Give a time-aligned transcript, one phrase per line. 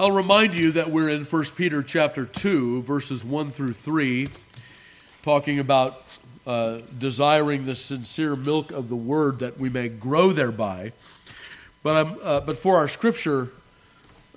[0.00, 4.28] I'll remind you that we're in 1 Peter chapter 2, verses 1 through 3,
[5.22, 6.02] talking about
[6.46, 10.92] uh, desiring the sincere milk of the word that we may grow thereby.
[11.82, 13.50] But, uh, but for our scripture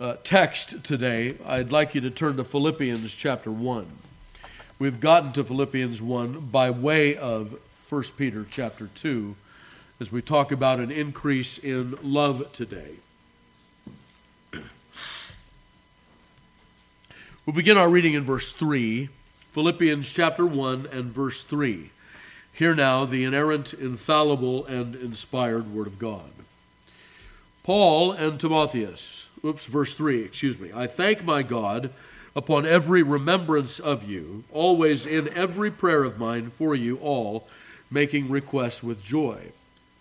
[0.01, 3.87] uh, text today, I'd like you to turn to Philippians chapter 1.
[4.79, 7.57] We've gotten to Philippians 1 by way of
[7.87, 9.33] 1 Peter chapter 2
[10.01, 12.95] as we talk about an increase in love today.
[17.45, 19.09] We'll begin our reading in verse 3,
[19.51, 21.91] Philippians chapter 1 and verse 3.
[22.53, 26.31] Hear now the inerrant, infallible, and inspired Word of God.
[27.61, 30.71] Paul and Timotheus, oops, verse 3, excuse me.
[30.73, 31.89] I thank my God
[32.33, 37.45] upon every remembrance of you, always in every prayer of mine for you all,
[37.91, 39.51] making request with joy,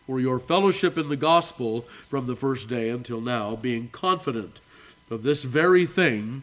[0.06, 4.61] for your fellowship in the gospel from the first day until now, being confident
[5.11, 6.42] of this very thing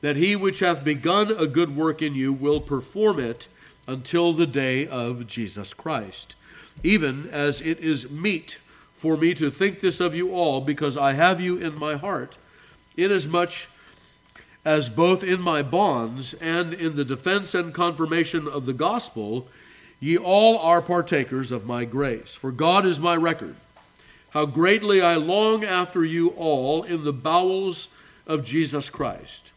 [0.00, 3.48] that he which hath begun a good work in you will perform it
[3.86, 6.36] until the day of Jesus Christ.
[6.82, 8.58] Even as it is meet
[8.94, 12.38] for me to think this of you all, because I have you in my heart,
[12.96, 13.66] inasmuch
[14.64, 19.48] as both in my bonds and in the defense and confirmation of the gospel,
[19.98, 22.34] ye all are partakers of my grace.
[22.34, 23.56] For God is my record,
[24.30, 27.88] how greatly I long after you all in the bowels
[28.26, 29.52] of Jesus Christ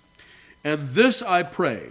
[0.63, 1.89] and this I pray,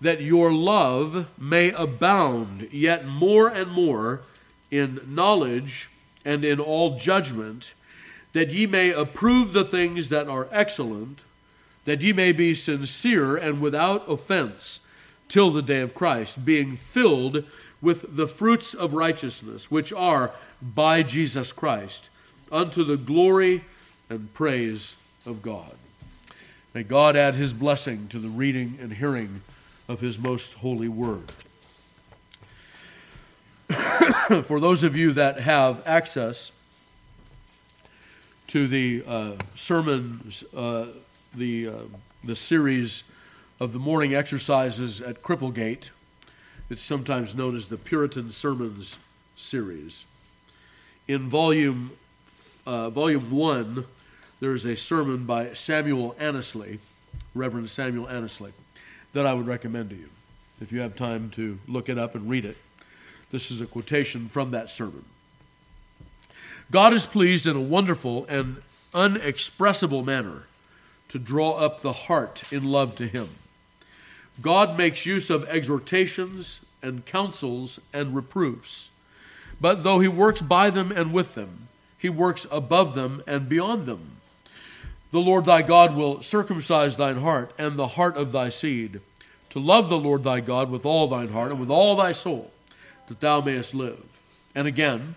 [0.00, 4.22] that your love may abound yet more and more
[4.70, 5.90] in knowledge
[6.24, 7.74] and in all judgment,
[8.32, 11.20] that ye may approve the things that are excellent,
[11.84, 14.80] that ye may be sincere and without offense
[15.28, 17.44] till the day of Christ, being filled
[17.80, 22.10] with the fruits of righteousness, which are by Jesus Christ,
[22.52, 23.64] unto the glory
[24.08, 25.74] and praise of God.
[26.72, 29.40] May God add his blessing to the reading and hearing
[29.88, 31.32] of his most holy word.
[34.44, 36.52] For those of you that have access
[38.46, 40.86] to the uh, sermons, uh,
[41.34, 41.72] the, uh,
[42.22, 43.02] the series
[43.58, 45.90] of the morning exercises at Cripplegate,
[46.68, 48.96] it's sometimes known as the Puritan Sermons
[49.34, 50.04] series.
[51.08, 51.90] In volume,
[52.64, 53.86] uh, volume one,
[54.40, 56.80] there's a sermon by Samuel Annesley,
[57.34, 58.52] Reverend Samuel Annesley,
[59.12, 60.08] that I would recommend to you
[60.62, 62.56] if you have time to look it up and read it.
[63.30, 65.04] This is a quotation from that sermon.
[66.70, 68.62] God is pleased in a wonderful and
[68.94, 70.44] unexpressible manner
[71.08, 73.28] to draw up the heart in love to Him.
[74.40, 78.88] God makes use of exhortations and counsels and reproofs,
[79.60, 81.68] but though He works by them and with them,
[81.98, 84.19] He works above them and beyond them
[85.10, 89.00] the Lord thy God will circumcise thine heart and the heart of thy seed,
[89.50, 92.52] to love the Lord thy God with all thine heart and with all thy soul,
[93.08, 94.04] that thou mayest live.
[94.54, 95.16] And again,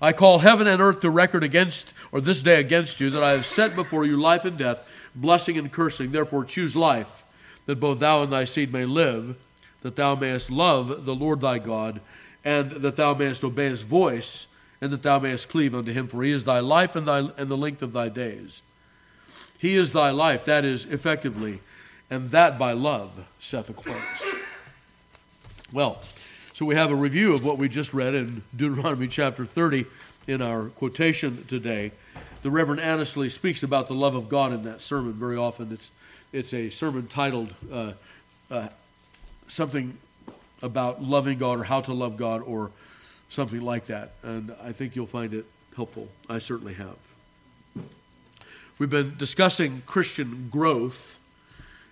[0.00, 3.32] I call heaven and earth to record against, or this day against you, that I
[3.32, 6.12] have set before you life and death, blessing and cursing.
[6.12, 7.22] Therefore choose life,
[7.66, 9.36] that both thou and thy seed may live,
[9.82, 12.00] that thou mayest love the Lord thy God,
[12.44, 14.46] and that thou mayest obey his voice,
[14.80, 17.48] and that thou mayest cleave unto him, for he is thy life and, thy, and
[17.48, 18.62] the length of thy days.
[19.58, 21.60] He is thy life, that is, effectively,
[22.10, 24.24] and that by love saith Aquinas.
[25.72, 26.00] Well,
[26.52, 29.86] so we have a review of what we just read in Deuteronomy chapter 30
[30.26, 31.92] in our quotation today.
[32.42, 35.72] The Reverend Annesley speaks about the love of God in that sermon very often.
[35.72, 35.90] It's,
[36.32, 37.92] it's a sermon titled uh,
[38.50, 38.68] uh,
[39.48, 39.98] something
[40.62, 42.70] about loving God or how to love God or
[43.28, 44.12] something like that.
[44.22, 46.08] And I think you'll find it helpful.
[46.28, 47.13] I certainly have.
[48.76, 51.20] We've been discussing Christian growth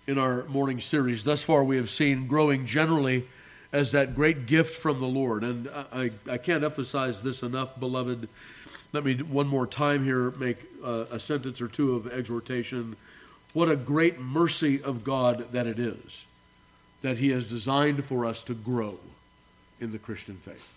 [0.08, 1.22] in our morning series.
[1.22, 3.28] Thus far, we have seen growing generally
[3.72, 5.44] as that great gift from the Lord.
[5.44, 8.28] And I, I can't emphasize this enough, beloved.
[8.92, 12.96] Let me one more time here make a, a sentence or two of exhortation.
[13.52, 16.26] What a great mercy of God that it is
[17.02, 18.98] that He has designed for us to grow
[19.80, 20.74] in the Christian faith.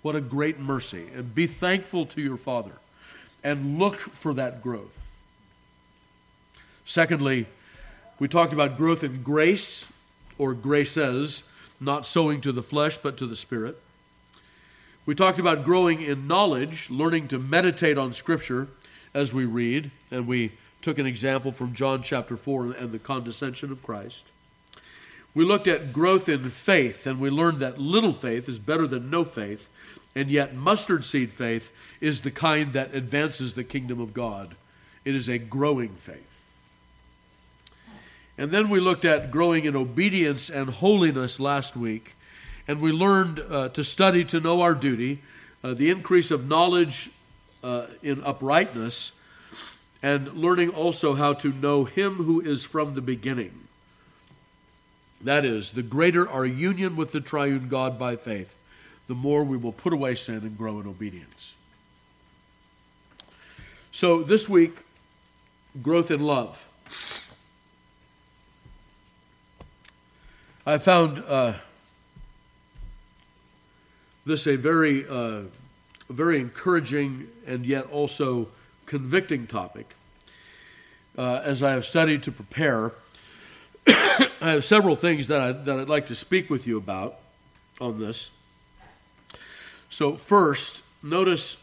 [0.00, 1.06] What a great mercy.
[1.14, 2.72] And be thankful to your Father
[3.42, 5.13] and look for that growth.
[6.84, 7.46] Secondly,
[8.18, 9.92] we talked about growth in grace
[10.38, 11.48] or graces,
[11.80, 13.80] not sowing to the flesh but to the spirit.
[15.06, 18.68] We talked about growing in knowledge, learning to meditate on Scripture
[19.12, 23.70] as we read, and we took an example from John chapter 4 and the condescension
[23.70, 24.26] of Christ.
[25.34, 29.10] We looked at growth in faith, and we learned that little faith is better than
[29.10, 29.68] no faith,
[30.14, 34.56] and yet mustard seed faith is the kind that advances the kingdom of God.
[35.04, 36.43] It is a growing faith.
[38.36, 42.16] And then we looked at growing in obedience and holiness last week.
[42.66, 45.22] And we learned uh, to study to know our duty,
[45.62, 47.10] uh, the increase of knowledge
[47.62, 49.12] uh, in uprightness,
[50.02, 53.68] and learning also how to know Him who is from the beginning.
[55.20, 58.58] That is, the greater our union with the triune God by faith,
[59.06, 61.56] the more we will put away sin and grow in obedience.
[63.92, 64.76] So this week,
[65.82, 66.68] growth in love.
[70.66, 71.54] I found uh,
[74.24, 75.42] this a very, uh,
[76.08, 78.48] very encouraging and yet also
[78.86, 79.94] convicting topic.
[81.18, 82.92] Uh, as I have studied to prepare,
[83.86, 87.16] I have several things that, I, that I'd like to speak with you about
[87.78, 88.30] on this.
[89.90, 91.62] So, first, notice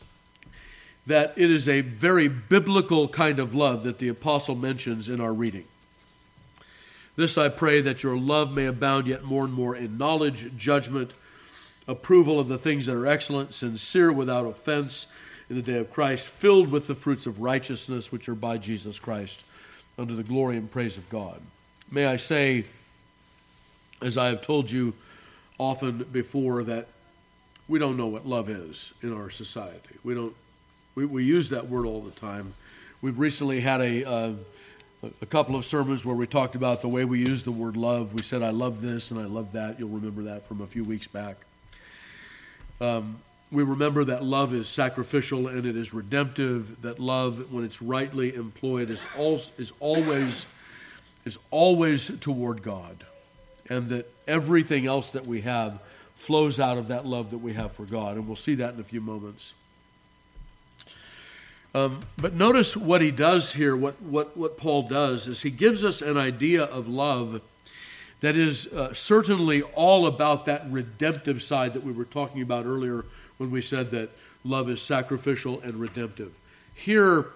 [1.08, 5.34] that it is a very biblical kind of love that the apostle mentions in our
[5.34, 5.66] reading.
[7.22, 11.12] This I pray that your love may abound yet more and more in knowledge, judgment,
[11.88, 15.06] approval of the things that are excellent, sincere without offense
[15.48, 18.98] in the day of Christ, filled with the fruits of righteousness which are by Jesus
[18.98, 19.44] Christ,
[20.00, 21.40] unto the glory and praise of God.
[21.92, 22.64] May I say,
[24.02, 24.96] as I have told you
[25.60, 26.88] often before, that
[27.68, 29.98] we don't know what love is in our society.
[30.04, 30.36] We don't.
[30.96, 32.56] We, we use that word all the time.
[33.04, 34.32] We've recently had a uh,
[35.04, 38.14] a couple of sermons where we talked about the way we use the word love.
[38.14, 39.80] We said, I love this and I love that.
[39.80, 41.38] You'll remember that from a few weeks back.
[42.80, 43.20] Um,
[43.52, 48.34] we remember that love is sacrificial and it is redemptive, that love, when it's rightly
[48.36, 50.46] employed, is, al- is, always,
[51.26, 53.06] is always toward God,
[53.70, 55.80] and that everything else that we have
[56.16, 58.16] flows out of that love that we have for God.
[58.16, 59.54] And we'll see that in a few moments.
[61.74, 65.86] Um, but notice what he does here, what, what, what Paul does, is he gives
[65.86, 67.42] us an idea of love
[68.20, 73.06] that is uh, certainly all about that redemptive side that we were talking about earlier
[73.38, 74.10] when we said that
[74.44, 76.34] love is sacrificial and redemptive.
[76.74, 77.28] Here,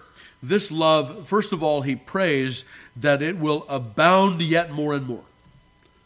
[0.42, 5.24] this love, first of all, he prays that it will abound yet more and more.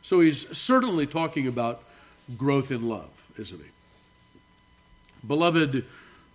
[0.03, 1.83] So he's certainly talking about
[2.39, 3.71] growth in love, isn't he?
[5.27, 5.85] Beloved,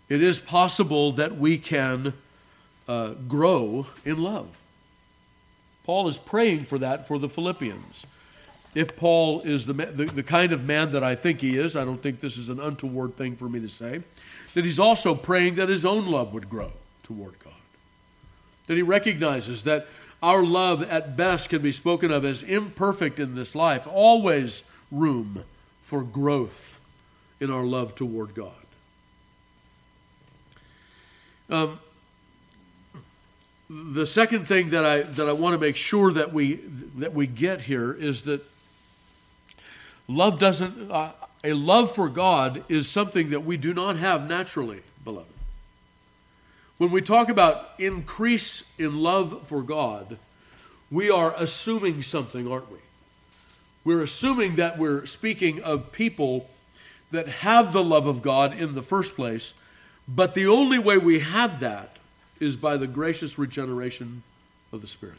[0.09, 2.13] it is possible that we can
[2.87, 4.61] uh, grow in love.
[5.83, 8.05] Paul is praying for that for the Philippians.
[8.73, 11.85] If Paul is the, the, the, kind of man that I think he is, I
[11.85, 14.01] don't think this is an untoward thing for me to say,
[14.53, 16.71] that he's also praying that his own love would grow
[17.03, 17.53] toward God.
[18.67, 19.87] That he recognizes that
[20.21, 25.45] our love at best can be spoken of as imperfect in this life, always room
[25.81, 26.81] for growth
[27.39, 28.64] in our love toward God.
[31.49, 31.79] Um,
[33.69, 36.55] the second thing that I that I want to make sure that we
[36.97, 38.43] that we get here is that
[40.07, 41.11] love doesn't uh,
[41.43, 45.29] a love for God is something that we do not have naturally, beloved.
[46.77, 50.17] When we talk about increase in love for God,
[50.91, 52.79] we are assuming something, aren't we?
[53.83, 56.49] We're assuming that we're speaking of people
[57.11, 59.53] that have the love of God in the first place
[60.07, 61.97] but the only way we have that
[62.39, 64.23] is by the gracious regeneration
[64.71, 65.17] of the Spirit.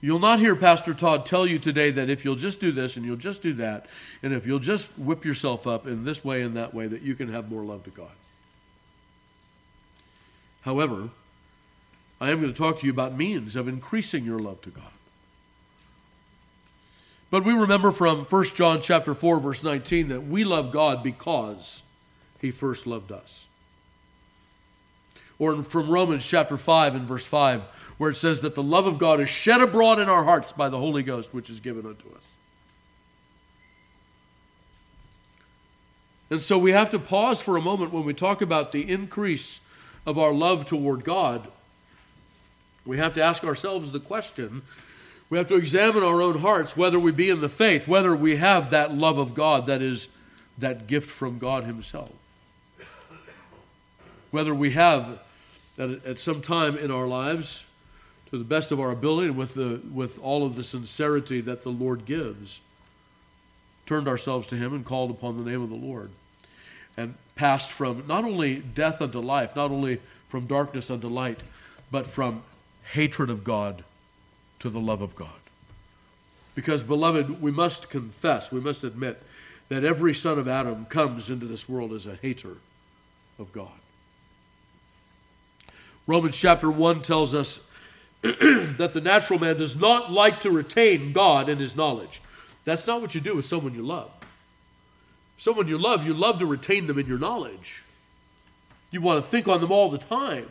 [0.00, 3.06] You'll not hear Pastor Todd tell you today that if you'll just do this and
[3.06, 3.86] you'll just do that,
[4.22, 7.14] and if you'll just whip yourself up in this way and that way, that you
[7.14, 8.10] can have more love to God.
[10.62, 11.10] However,
[12.20, 14.91] I am going to talk to you about means of increasing your love to God.
[17.32, 21.82] But we remember from 1 John chapter 4 verse 19 that we love God because
[22.38, 23.46] he first loved us.
[25.38, 27.62] Or from Romans chapter 5 and verse 5
[27.96, 30.68] where it says that the love of God is shed abroad in our hearts by
[30.68, 32.28] the Holy Ghost which is given unto us.
[36.28, 39.62] And so we have to pause for a moment when we talk about the increase
[40.04, 41.48] of our love toward God.
[42.84, 44.60] We have to ask ourselves the question
[45.32, 48.36] we have to examine our own hearts, whether we be in the faith, whether we
[48.36, 50.08] have that love of God that is
[50.58, 52.12] that gift from God Himself.
[54.30, 55.20] Whether we have
[55.78, 57.64] at some time in our lives,
[58.28, 61.62] to the best of our ability and with, the, with all of the sincerity that
[61.62, 62.60] the Lord gives,
[63.86, 66.10] turned ourselves to Him and called upon the name of the Lord.
[66.94, 71.42] And passed from not only death unto life, not only from darkness unto light,
[71.90, 72.42] but from
[72.82, 73.82] hatred of God
[74.62, 75.28] to the love of God.
[76.54, 79.20] Because, beloved, we must confess, we must admit
[79.68, 82.56] that every son of Adam comes into this world as a hater
[83.40, 83.72] of God.
[86.06, 87.66] Romans chapter 1 tells us
[88.22, 92.22] that the natural man does not like to retain God in his knowledge.
[92.62, 94.12] That's not what you do with someone you love.
[95.38, 97.82] Someone you love, you love to retain them in your knowledge.
[98.92, 100.48] You want to think on them all the time.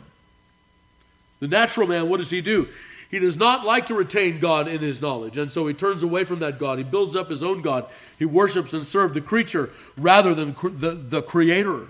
[1.39, 2.68] The natural man, what does he do?
[3.12, 6.24] He does not like to retain God in his knowledge, and so he turns away
[6.24, 6.77] from that God.
[6.77, 7.86] He builds up his own God.
[8.18, 11.88] He worships and serves the creature rather than the, the creator.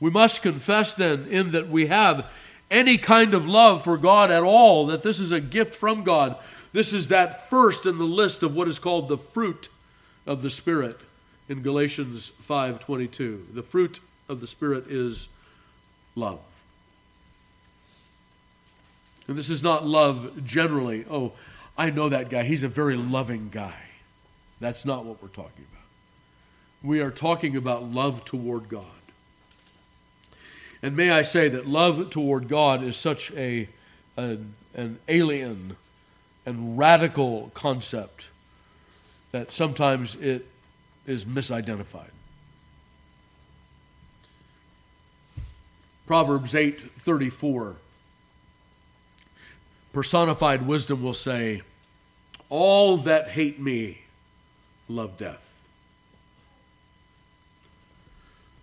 [0.00, 2.30] We must confess then, in that we have
[2.68, 6.36] any kind of love for God at all, that this is a gift from God.
[6.72, 9.68] This is that first in the list of what is called the fruit
[10.26, 10.98] of the Spirit
[11.48, 13.46] in Galatians 5:22.
[13.54, 15.28] The fruit of the Spirit is
[16.16, 16.40] love.
[19.28, 21.04] And this is not love generally.
[21.10, 21.32] Oh,
[21.76, 22.44] I know that guy.
[22.44, 23.78] He's a very loving guy.
[24.60, 25.84] That's not what we're talking about.
[26.82, 28.84] We are talking about love toward God.
[30.82, 33.68] And may I say that love toward God is such a,
[34.16, 34.38] a
[34.76, 35.76] an alien
[36.44, 38.28] and radical concept
[39.32, 40.46] that sometimes it
[41.06, 42.10] is misidentified.
[46.06, 47.76] Proverbs 8:34
[49.96, 51.62] personified wisdom will say,
[52.50, 54.02] "All that hate me
[54.90, 55.66] love death."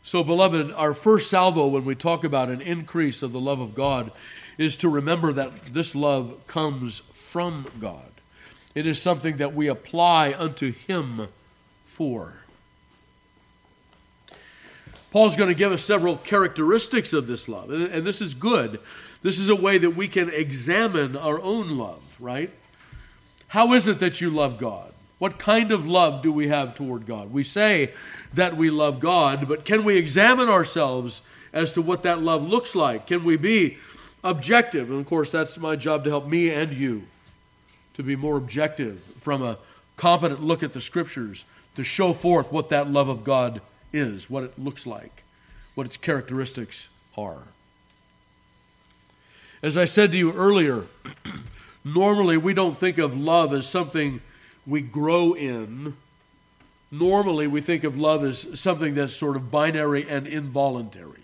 [0.03, 3.73] So beloved, our first salvo when we talk about an increase of the love of
[3.73, 4.11] God
[4.59, 8.11] is to remember that this love comes from God.
[8.75, 11.29] It is something that we apply unto him
[11.83, 12.43] for.
[15.09, 18.79] Paul's going to give us several characteristics of this love, and this is good.
[19.23, 22.51] This is a way that we can examine our own love, right?
[23.47, 24.93] How is it that you love God?
[25.17, 27.31] What kind of love do we have toward God?
[27.31, 27.93] We say
[28.33, 31.21] that we love God, but can we examine ourselves
[31.53, 33.07] as to what that love looks like?
[33.07, 33.77] Can we be
[34.23, 34.89] objective?
[34.89, 37.03] And of course, that's my job to help me and you
[37.93, 39.57] to be more objective from a
[39.95, 43.61] competent look at the scriptures to show forth what that love of God
[43.93, 45.23] is, what it looks like,
[45.75, 47.43] what its characteristics are.
[49.63, 50.87] As I said to you earlier,
[51.85, 54.19] normally we don't think of love as something
[54.67, 55.95] we grow in.
[56.91, 61.21] Normally we think of love as something that's sort of binary and involuntary.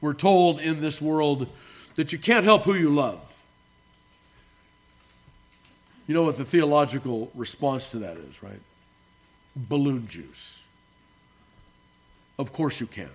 [0.00, 1.48] We're told in this world
[1.96, 3.20] that you can't help who you love.
[6.06, 8.60] You know what the theological response to that is, right?
[9.54, 10.62] Balloon juice.
[12.38, 13.10] Of course you can.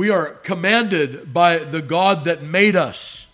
[0.00, 3.26] We are commanded by the God that made us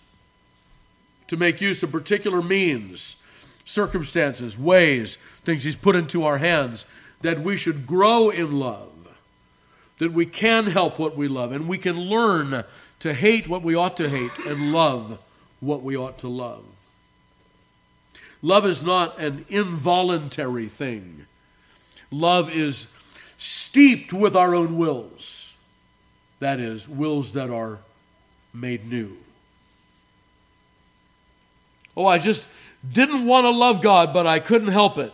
[1.29, 3.15] to make use of particular means,
[3.63, 6.85] circumstances, ways, things He's put into our hands,
[7.21, 8.91] that we should grow in love,
[9.99, 12.65] that we can help what we love, and we can learn
[12.99, 15.19] to hate what we ought to hate and love
[15.61, 16.65] what we ought to love.
[18.41, 21.27] Love is not an involuntary thing.
[22.11, 22.91] Love is
[23.37, 25.36] steeped with our own wills.
[26.39, 27.79] That is, wills that are
[28.53, 29.17] made new.
[31.95, 32.47] Oh, I just
[32.89, 35.13] didn't want to love God, but I couldn't help it.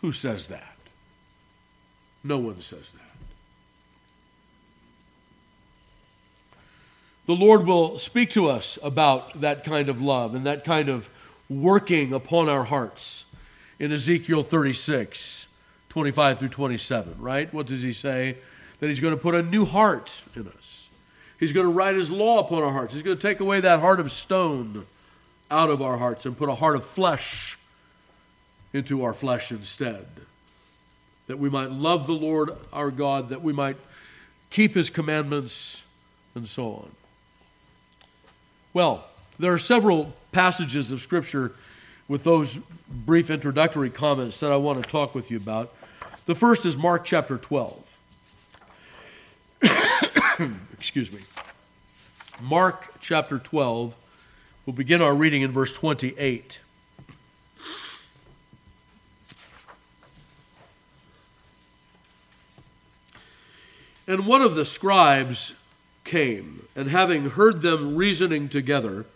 [0.00, 0.76] Who says that?
[2.24, 3.00] No one says that.
[7.26, 11.08] The Lord will speak to us about that kind of love and that kind of
[11.48, 13.26] working upon our hearts
[13.78, 15.46] in Ezekiel 36.
[15.92, 17.52] 25 through 27, right?
[17.52, 18.38] What does he say?
[18.82, 20.88] That he's going to put a new heart in us.
[21.38, 22.92] He's going to write his law upon our hearts.
[22.92, 24.86] He's going to take away that heart of stone
[25.52, 27.60] out of our hearts and put a heart of flesh
[28.72, 30.06] into our flesh instead.
[31.28, 33.76] That we might love the Lord our God, that we might
[34.50, 35.84] keep his commandments,
[36.34, 36.90] and so on.
[38.74, 39.04] Well,
[39.38, 41.52] there are several passages of Scripture
[42.08, 42.58] with those
[42.88, 45.72] brief introductory comments that I want to talk with you about.
[46.26, 47.91] The first is Mark chapter 12.
[50.72, 51.20] Excuse me.
[52.40, 53.94] Mark chapter 12.
[54.64, 56.60] We'll begin our reading in verse 28.
[64.06, 65.54] And one of the scribes
[66.04, 69.06] came, and having heard them reasoning together,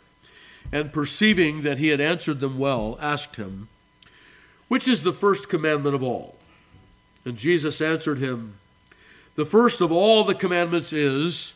[0.73, 3.69] and perceiving that he had answered them well, asked him,
[4.69, 6.37] Which is the first commandment of all?
[7.25, 8.59] And Jesus answered him,
[9.37, 11.53] The first of all the commandments is,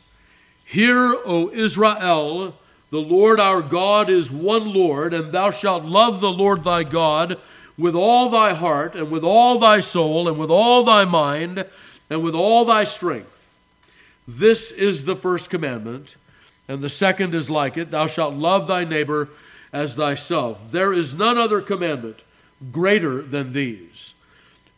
[0.67, 2.55] Hear, O Israel,
[2.91, 7.39] the Lord our God is one Lord, and thou shalt love the Lord thy God
[7.79, 11.65] with all thy heart, and with all thy soul, and with all thy mind,
[12.11, 13.59] and with all thy strength.
[14.29, 16.17] This is the first commandment,
[16.69, 19.31] and the second is like it Thou shalt love thy neighbor
[19.73, 20.71] as thyself.
[20.71, 22.23] There is none other commandment
[22.71, 24.13] greater than these.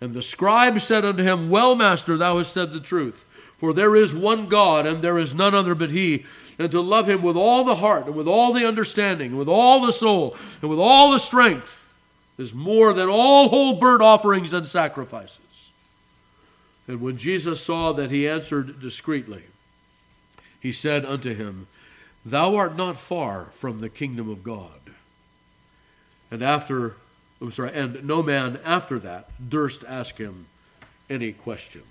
[0.03, 3.25] And the scribe said unto him, Well, master, thou hast said the truth.
[3.57, 6.27] For there is one God, and there is none other but He.
[6.59, 9.47] And to love Him with all the heart, and with all the understanding, and with
[9.47, 11.89] all the soul, and with all the strength,
[12.37, 15.71] is more than all whole burnt offerings and sacrifices.
[16.89, 19.45] And when Jesus saw that he answered discreetly,
[20.59, 21.69] he said unto him,
[22.27, 24.81] Thou art not far from the kingdom of God.
[26.29, 26.97] And after,
[27.43, 30.47] I'm sorry, and no man after that durst ask him
[31.11, 31.83] any question.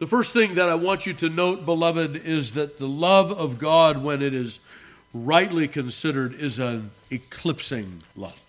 [0.00, 3.58] The first thing that I want you to note, beloved, is that the love of
[3.58, 4.58] God, when it is
[5.14, 8.42] rightly considered, is an eclipsing love.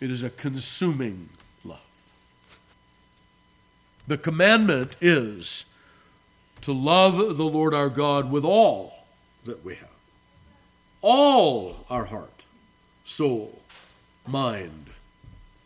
[0.00, 1.30] It is a consuming
[1.64, 1.84] love.
[4.06, 5.64] The commandment is
[6.62, 9.06] to love the Lord our God with all
[9.44, 9.88] that we have,
[11.02, 12.44] all our heart,
[13.04, 13.60] soul,
[14.28, 14.86] mind,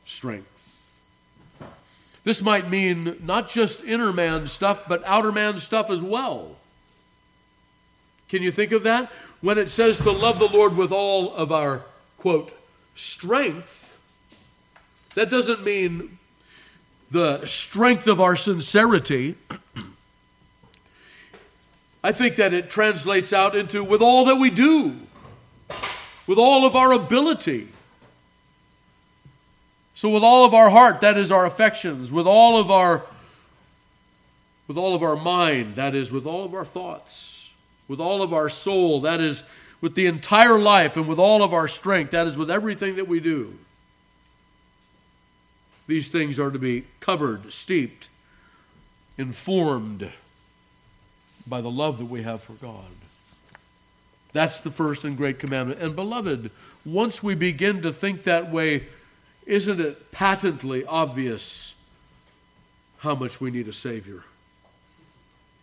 [0.04, 0.48] strength.
[2.24, 6.56] This might mean not just inner man stuff, but outer man stuff as well.
[8.28, 9.10] Can you think of that?
[9.40, 11.82] When it says to love the Lord with all of our,
[12.16, 12.52] quote,
[12.94, 13.98] strength,
[15.14, 16.18] that doesn't mean
[17.10, 19.34] the strength of our sincerity.
[22.04, 24.96] I think that it translates out into with all that we do,
[26.26, 27.68] with all of our ability.
[30.02, 33.04] So with all of our heart, that is our affections, with all of our
[34.66, 37.52] with all of our mind, that is with all of our thoughts,
[37.86, 39.44] with all of our soul, that is
[39.80, 43.06] with the entire life and with all of our strength, that is with everything that
[43.06, 43.56] we do.
[45.86, 48.08] These things are to be covered, steeped,
[49.16, 50.10] informed
[51.46, 52.90] by the love that we have for God.
[54.32, 55.80] That's the first and great commandment.
[55.80, 56.50] And beloved,
[56.84, 58.88] once we begin to think that way,
[59.46, 61.74] isn't it patently obvious
[62.98, 64.24] how much we need a Savior?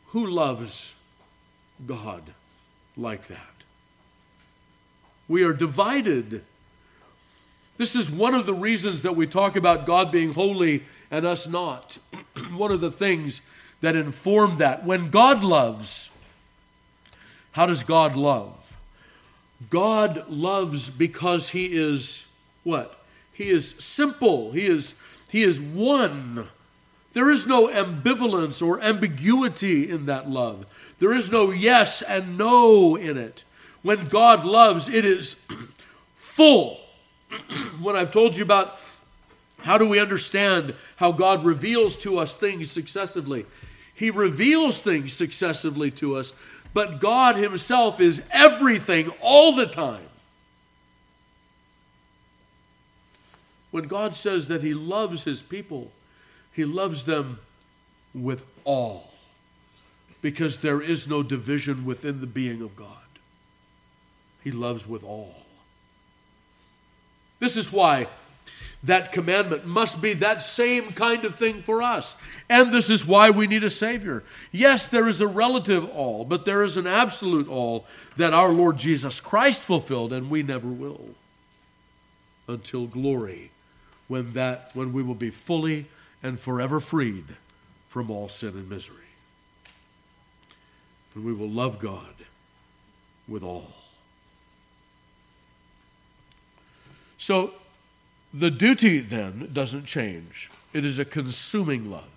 [0.08, 1.00] Who loves
[1.86, 2.24] God
[2.98, 3.40] like that?
[5.28, 6.44] We are divided.
[7.78, 11.48] This is one of the reasons that we talk about God being holy and us
[11.48, 12.00] not.
[12.52, 13.42] one of the things
[13.82, 14.86] that inform that.
[14.86, 16.10] When God loves,
[17.54, 18.78] how does God love?
[19.70, 22.26] God loves because He is
[22.64, 22.99] what?
[23.40, 24.52] He is simple.
[24.52, 24.96] He is,
[25.30, 26.50] he is one.
[27.14, 30.66] There is no ambivalence or ambiguity in that love.
[31.00, 33.46] There is no yes and no in it.
[33.82, 35.38] When God loves, it is
[36.16, 36.82] full.
[37.82, 38.84] when I've told you about
[39.60, 43.46] how do we understand how God reveals to us things successively,
[43.96, 46.34] He reveals things successively to us,
[46.74, 50.09] but God Himself is everything all the time.
[53.72, 55.92] When God says that He loves His people,
[56.52, 57.40] He loves them
[58.14, 59.12] with all,
[60.22, 62.88] because there is no division within the being of God.
[64.44, 65.36] He loves with all.
[67.40, 68.08] This is why
[68.84, 72.16] that commandment must be that same kind of thing for us.
[72.50, 74.24] And this is why we need a Savior.
[74.52, 78.78] Yes, there is a relative all, but there is an absolute all that our Lord
[78.78, 81.10] Jesus Christ fulfilled, and we never will
[82.48, 83.52] until glory
[84.10, 85.86] when that when we will be fully
[86.22, 87.38] and forever freed
[87.88, 88.98] from all sin and misery.
[91.16, 92.14] And we will love God
[93.28, 93.72] with all.
[97.18, 97.54] So
[98.34, 100.50] the duty then doesn't change.
[100.74, 102.10] It is a consuming love.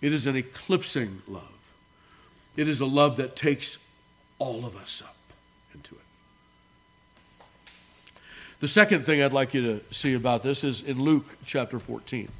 [0.00, 1.72] It is an eclipsing love.
[2.56, 3.78] It is a love that takes
[4.38, 5.16] all of us up
[5.74, 6.03] into it.
[8.64, 12.30] The second thing I'd like you to see about this is in Luke chapter 14.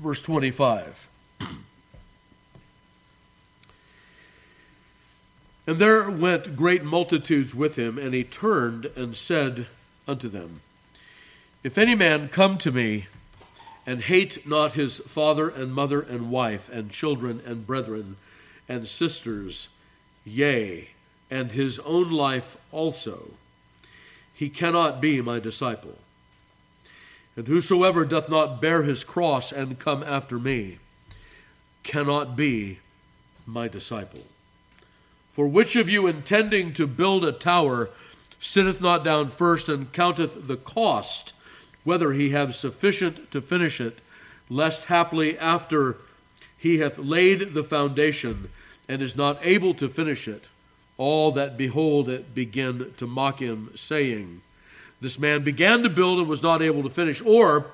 [0.00, 1.08] Verse 25.
[5.68, 9.66] And there went great multitudes with him, and he turned and said
[10.08, 10.60] unto them,
[11.62, 13.06] If any man come to me,
[13.86, 18.16] and hate not his father and mother and wife and children and brethren
[18.68, 19.68] and sisters,
[20.24, 20.90] yea,
[21.30, 23.30] and his own life also,
[24.34, 25.98] he cannot be my disciple.
[27.36, 30.78] And whosoever doth not bear his cross and come after me
[31.82, 32.78] cannot be
[33.46, 34.22] my disciple.
[35.32, 37.90] For which of you intending to build a tower
[38.38, 41.32] sitteth not down first and counteth the cost,
[41.84, 43.98] whether he have sufficient to finish it,
[44.48, 45.96] lest haply after
[46.56, 48.50] he hath laid the foundation
[48.88, 50.44] and is not able to finish it,
[50.96, 54.42] all that behold it begin to mock him, saying,
[55.00, 57.20] This man began to build and was not able to finish.
[57.22, 57.66] Or,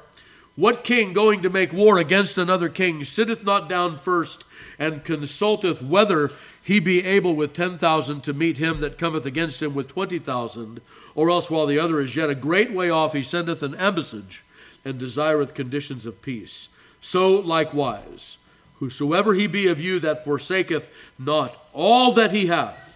[0.57, 4.45] what king going to make war against another king sitteth not down first
[4.79, 6.33] and consulteth whether
[6.69, 10.19] he be able with ten thousand to meet him that cometh against him with twenty
[10.19, 10.83] thousand?
[11.15, 14.45] Or else, while the other is yet a great way off, he sendeth an embassage
[14.85, 16.69] and desireth conditions of peace.
[17.01, 18.37] So likewise,
[18.81, 22.95] whosoever he be of you that forsaketh not all that he hath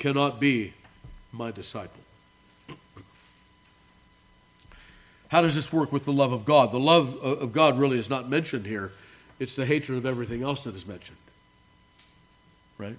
[0.00, 0.74] cannot be
[1.30, 2.02] my disciple.
[5.28, 6.72] How does this work with the love of God?
[6.72, 8.90] The love uh, of God really is not mentioned here.
[9.38, 11.18] It's the hatred of everything else that is mentioned.
[12.78, 12.98] Right?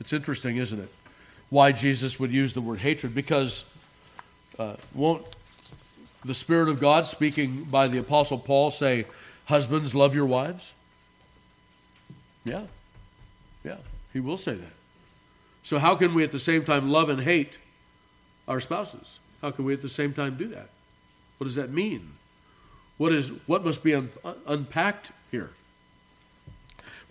[0.00, 0.88] It's interesting, isn't it?
[1.50, 3.14] Why Jesus would use the word hatred.
[3.14, 3.64] Because
[4.58, 5.24] uh, won't
[6.24, 9.06] the Spirit of God, speaking by the Apostle Paul, say,
[9.46, 10.74] Husbands, love your wives?
[12.44, 12.66] Yeah.
[13.64, 13.76] Yeah.
[14.12, 14.72] He will say that.
[15.62, 17.58] So, how can we at the same time love and hate
[18.48, 19.20] our spouses?
[19.40, 20.70] How can we at the same time do that?
[21.38, 22.12] What does that mean?
[22.98, 24.10] What, is, what must be un,
[24.46, 25.50] unpacked here?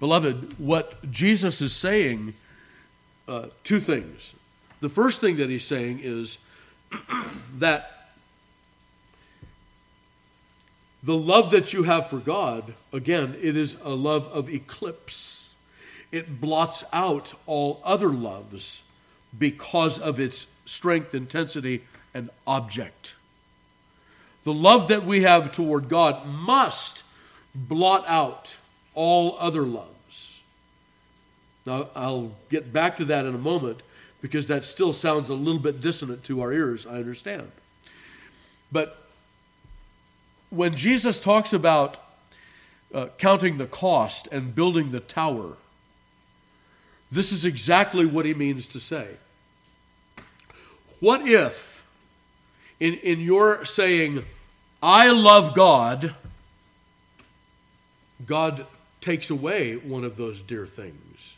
[0.01, 2.33] Beloved, what Jesus is saying,
[3.27, 4.33] uh, two things.
[4.79, 6.39] The first thing that he's saying is
[7.59, 8.07] that
[11.03, 15.53] the love that you have for God, again, it is a love of eclipse.
[16.11, 18.81] It blots out all other loves
[19.37, 23.13] because of its strength, intensity, and object.
[24.45, 27.05] The love that we have toward God must
[27.53, 28.57] blot out
[28.93, 30.41] all other loves.
[31.65, 33.81] Now, I'll get back to that in a moment
[34.21, 37.51] because that still sounds a little bit dissonant to our ears, I understand.
[38.71, 39.05] But
[40.49, 41.97] when Jesus talks about
[42.93, 45.57] uh, counting the cost and building the tower,
[47.11, 49.15] this is exactly what he means to say.
[50.99, 51.85] What if
[52.79, 54.23] in, in your saying,
[54.81, 56.15] I love God,
[58.25, 58.65] God
[59.01, 61.35] takes away one of those dear things.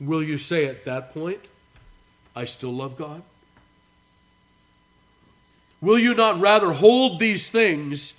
[0.00, 1.40] Will you say at that point,
[2.34, 3.22] I still love God?
[5.80, 8.14] Will you not rather hold these things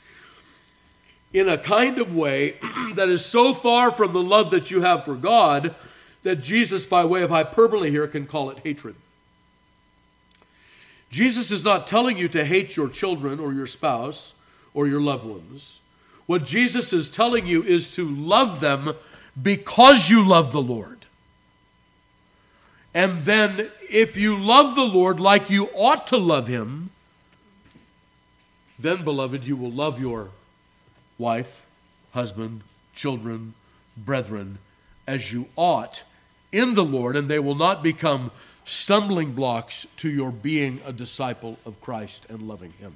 [1.33, 2.55] in a kind of way
[2.93, 5.75] that is so far from the love that you have for God
[6.23, 8.95] that Jesus, by way of hyperbole here, can call it hatred?
[11.09, 14.33] Jesus is not telling you to hate your children or your spouse
[14.73, 15.79] or your loved ones.
[16.27, 18.93] What Jesus is telling you is to love them
[19.41, 21.05] because you love the Lord.
[22.93, 26.89] And then, if you love the Lord like you ought to love Him,
[28.77, 30.29] then, beloved, you will love your
[31.17, 31.65] wife,
[32.11, 32.61] husband,
[32.93, 33.53] children,
[33.95, 34.57] brethren
[35.07, 36.03] as you ought
[36.51, 38.31] in the Lord, and they will not become
[38.65, 42.95] stumbling blocks to your being a disciple of Christ and loving Him.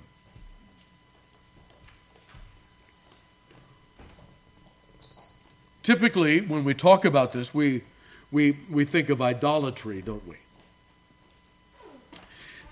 [5.84, 7.84] Typically, when we talk about this, we,
[8.32, 10.36] we, we think of idolatry, don't we?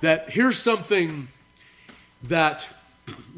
[0.02, 1.30] That here's something
[2.24, 2.70] that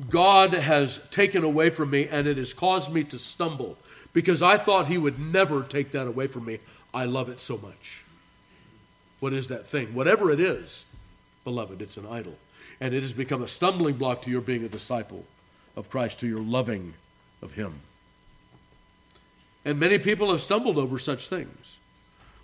[0.09, 3.77] God has taken away from me and it has caused me to stumble
[4.13, 6.59] because I thought He would never take that away from me.
[6.93, 8.03] I love it so much.
[9.19, 9.93] What is that thing?
[9.93, 10.85] Whatever it is,
[11.43, 12.37] beloved, it's an idol.
[12.79, 15.25] And it has become a stumbling block to your being a disciple
[15.75, 16.95] of Christ, to your loving
[17.41, 17.81] of Him.
[19.63, 21.77] And many people have stumbled over such things,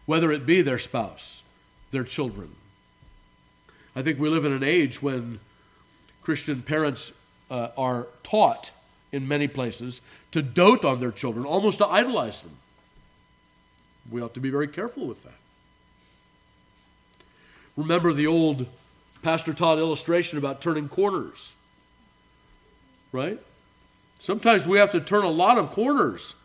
[0.05, 1.41] whether it be their spouse,
[1.91, 2.55] their children.
[3.95, 5.39] I think we live in an age when
[6.21, 7.13] Christian parents
[7.49, 8.71] uh, are taught
[9.11, 10.01] in many places
[10.31, 12.57] to dote on their children, almost to idolize them.
[14.11, 15.33] We ought to be very careful with that.
[17.75, 18.67] Remember the old
[19.21, 21.53] Pastor Todd illustration about turning corners,
[23.11, 23.39] right?
[24.19, 26.35] Sometimes we have to turn a lot of corners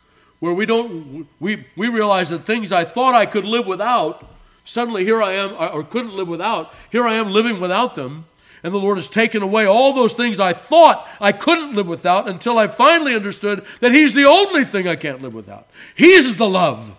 [0.43, 4.29] where we don't we we realize that things I thought I could live without
[4.65, 8.25] suddenly here I am or couldn't live without here I am living without them
[8.65, 12.29] and the Lord has taken away all those things I thought I couldn't live without
[12.29, 16.49] until I finally understood that he's the only thing I can't live without he's the
[16.49, 16.91] love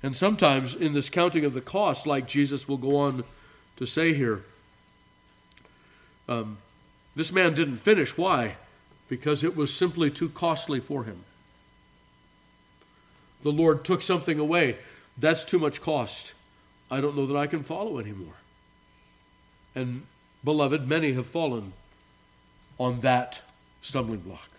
[0.00, 3.24] And sometimes in this counting of the cost, like Jesus will go on
[3.78, 4.44] to say here,
[6.28, 6.58] um,
[7.16, 8.16] this man didn't finish.
[8.16, 8.54] Why?
[9.08, 11.24] Because it was simply too costly for him.
[13.42, 14.76] the Lord took something away.
[15.16, 16.34] That's too much cost.
[16.90, 18.34] I don't know that I can follow anymore.
[19.74, 20.06] And,
[20.42, 21.72] beloved, many have fallen
[22.78, 23.42] on that
[23.80, 24.50] stumbling block.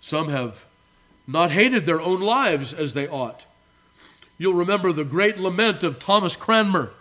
[0.00, 0.64] Some have
[1.26, 3.44] not hated their own lives as they ought.
[4.38, 6.92] You'll remember the great lament of Thomas Cranmer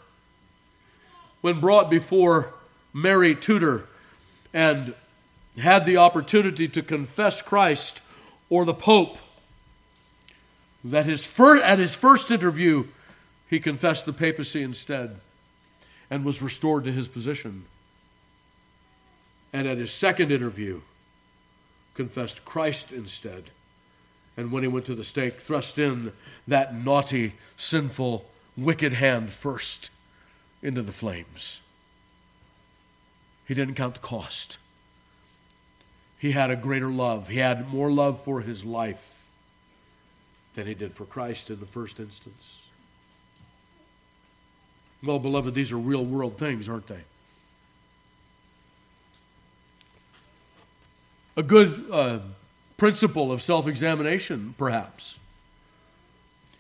[1.41, 2.53] when brought before
[2.93, 3.87] Mary Tudor
[4.57, 4.95] and
[5.59, 8.01] had the opportunity to confess Christ
[8.49, 9.19] or the Pope.
[10.83, 12.87] That his at his first interview,
[13.47, 15.19] he confessed the papacy instead
[16.09, 17.65] and was restored to his position.
[19.53, 20.81] And at his second interview,
[21.93, 23.51] confessed Christ instead.
[24.35, 26.13] And when he went to the stake, thrust in
[26.47, 29.91] that naughty, sinful, wicked hand first
[30.63, 31.61] into the flames.
[33.47, 34.57] He didn't count the cost.
[36.19, 37.29] He had a greater love.
[37.29, 39.25] He had more love for his life
[40.53, 42.61] than he did for Christ in the first instance.
[45.03, 47.01] Well, beloved, these are real world things, aren't they?
[51.37, 52.19] A good uh,
[52.77, 55.19] principle of self examination, perhaps,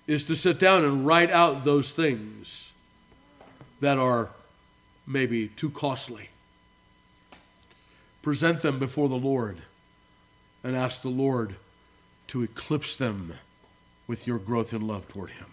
[0.05, 2.71] is to sit down and write out those things
[3.79, 4.29] that are
[5.07, 6.29] maybe too costly.
[8.27, 9.59] Present them before the Lord
[10.61, 11.55] and ask the Lord
[12.27, 13.35] to eclipse them
[14.05, 15.45] with your growth in love toward Him.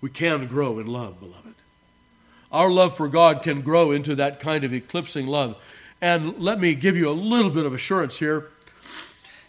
[0.00, 1.56] We can grow in love, beloved.
[2.52, 5.56] Our love for God can grow into that kind of eclipsing love.
[6.00, 8.50] And let me give you a little bit of assurance here.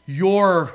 [0.08, 0.74] Your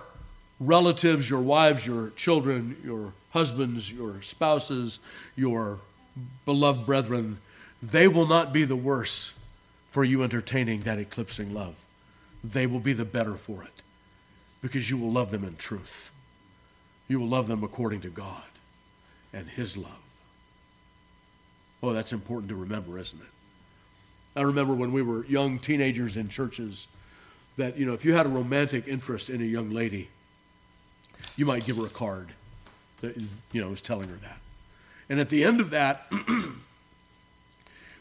[0.61, 5.01] relatives, your wives, your children, your husbands, your spouses,
[5.35, 5.81] your
[6.45, 7.39] beloved brethren,
[7.83, 9.39] they will not be the worse
[9.91, 11.75] for you entertaining that eclipsing love.
[12.43, 13.83] They will be the better for it
[14.61, 16.11] because you will love them in truth.
[17.09, 18.43] You will love them according to God
[19.33, 19.99] and His love.
[21.83, 23.29] Oh, that's important to remember, isn't it?
[24.35, 26.89] I remember when we were young teenagers in churches
[27.57, 30.09] that, you know, if you had a romantic interest in a young lady,
[31.37, 32.29] you might give her a card
[33.01, 33.17] that,
[33.53, 34.41] you know, was telling her that.
[35.09, 36.07] And at the end of that,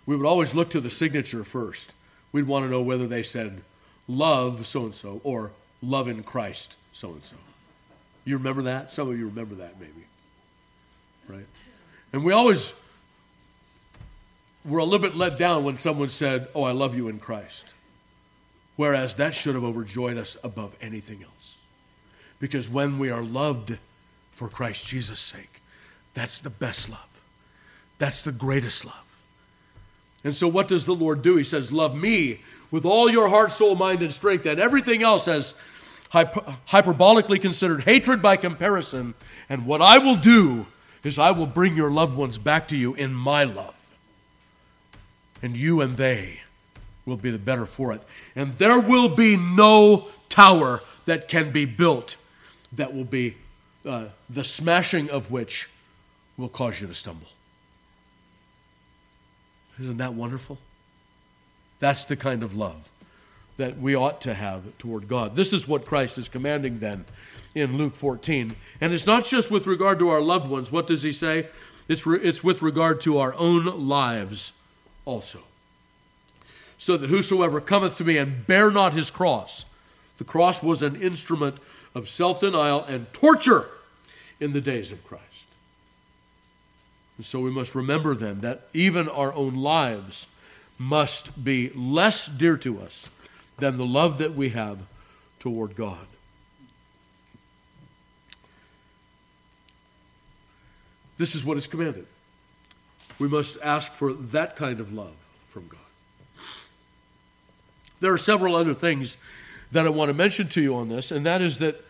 [0.05, 1.93] we would always look to the signature first.
[2.31, 3.61] We'd want to know whether they said,
[4.07, 7.35] love so and so or love in Christ so and so.
[8.23, 8.91] You remember that?
[8.91, 10.05] Some of you remember that maybe.
[11.27, 11.45] Right?
[12.11, 12.73] And we always
[14.63, 17.73] were a little bit let down when someone said, Oh, I love you in Christ.
[18.75, 21.59] Whereas that should have overjoyed us above anything else.
[22.39, 23.77] Because when we are loved
[24.31, 25.61] for Christ Jesus' sake,
[26.13, 27.21] that's the best love.
[27.97, 29.04] That's the greatest love.
[30.25, 31.37] And so, what does the Lord do?
[31.37, 34.45] He says, Love me with all your heart, soul, mind, and strength.
[34.47, 35.53] And everything else as
[36.11, 39.13] hyperbolically considered hatred by comparison.
[39.47, 40.65] And what I will do
[41.03, 43.75] is I will bring your loved ones back to you in my love.
[45.43, 46.39] And you and they
[47.05, 48.01] will be the better for it.
[48.35, 52.15] And there will be no tower that can be built
[52.73, 53.37] that will be
[53.85, 55.69] uh, the smashing of which
[56.35, 57.27] will cause you to stumble.
[59.79, 60.57] Isn't that wonderful?
[61.79, 62.89] That's the kind of love
[63.57, 65.35] that we ought to have toward God.
[65.35, 67.05] This is what Christ is commanding then
[67.53, 68.55] in Luke 14.
[68.81, 70.71] And it's not just with regard to our loved ones.
[70.71, 71.47] What does he say?
[71.87, 74.53] It's, re- it's with regard to our own lives
[75.05, 75.39] also.
[76.77, 79.65] So that whosoever cometh to me and bear not his cross,
[80.17, 81.57] the cross was an instrument
[81.93, 83.69] of self denial and torture
[84.39, 85.34] in the days of Christ.
[87.17, 90.27] And so we must remember then that even our own lives
[90.77, 93.09] must be less dear to us
[93.57, 94.79] than the love that we have
[95.39, 96.07] toward God.
[101.17, 102.07] This is what is commanded.
[103.19, 105.15] We must ask for that kind of love
[105.47, 105.79] from God.
[108.01, 109.15] There are several other things
[109.71, 111.81] that I want to mention to you on this, and that is that,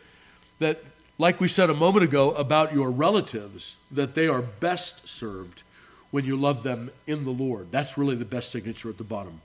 [0.59, 0.83] that
[1.17, 5.63] like we said a moment ago about your relatives, that they are best served
[6.11, 7.71] when you love them in the Lord.
[7.71, 9.41] That's really the best signature at the bottom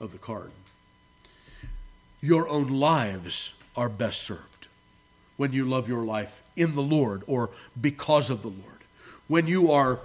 [0.00, 0.50] of the card.
[2.20, 4.68] Your own lives are best served
[5.36, 8.60] when you love your life in the Lord or because of the Lord.
[9.28, 10.00] When you are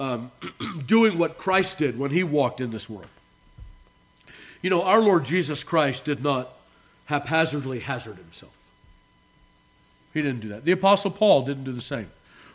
[0.00, 0.32] um,
[0.86, 3.06] doing what Christ did when he walked in this world.
[4.60, 6.50] You know, our Lord Jesus Christ did not
[7.06, 8.52] haphazardly hazard himself.
[10.12, 10.64] He didn't do that.
[10.64, 12.10] The Apostle Paul didn't do the same,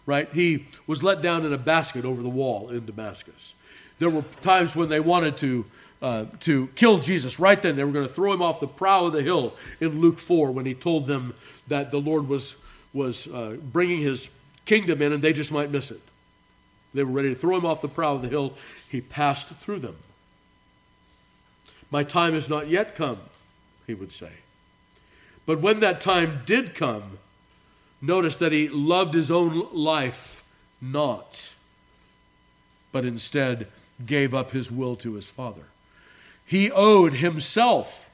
[0.06, 0.30] right?
[0.34, 3.54] He was let down in a basket over the wall in Damascus.
[4.00, 5.66] There were times when they wanted to
[6.02, 7.76] uh, to kill Jesus right then.
[7.76, 10.52] They were going to throw him off the prow of the hill in Luke 4
[10.52, 11.34] when he told them
[11.68, 12.56] that the Lord was,
[12.94, 14.30] was uh, bringing his
[14.66, 16.02] kingdom in and they just might miss it.
[16.94, 18.54] They were ready to throw him off the prow of the hill.
[18.88, 19.98] He passed through them.
[21.90, 23.20] My time has not yet come,
[23.86, 24.32] he would say.
[25.46, 27.20] But when that time did come,
[28.02, 30.44] notice that he loved his own life
[30.82, 31.54] not,
[32.92, 33.68] but instead
[34.06, 35.64] gave up his will to his Father.
[36.46, 38.10] He owed himself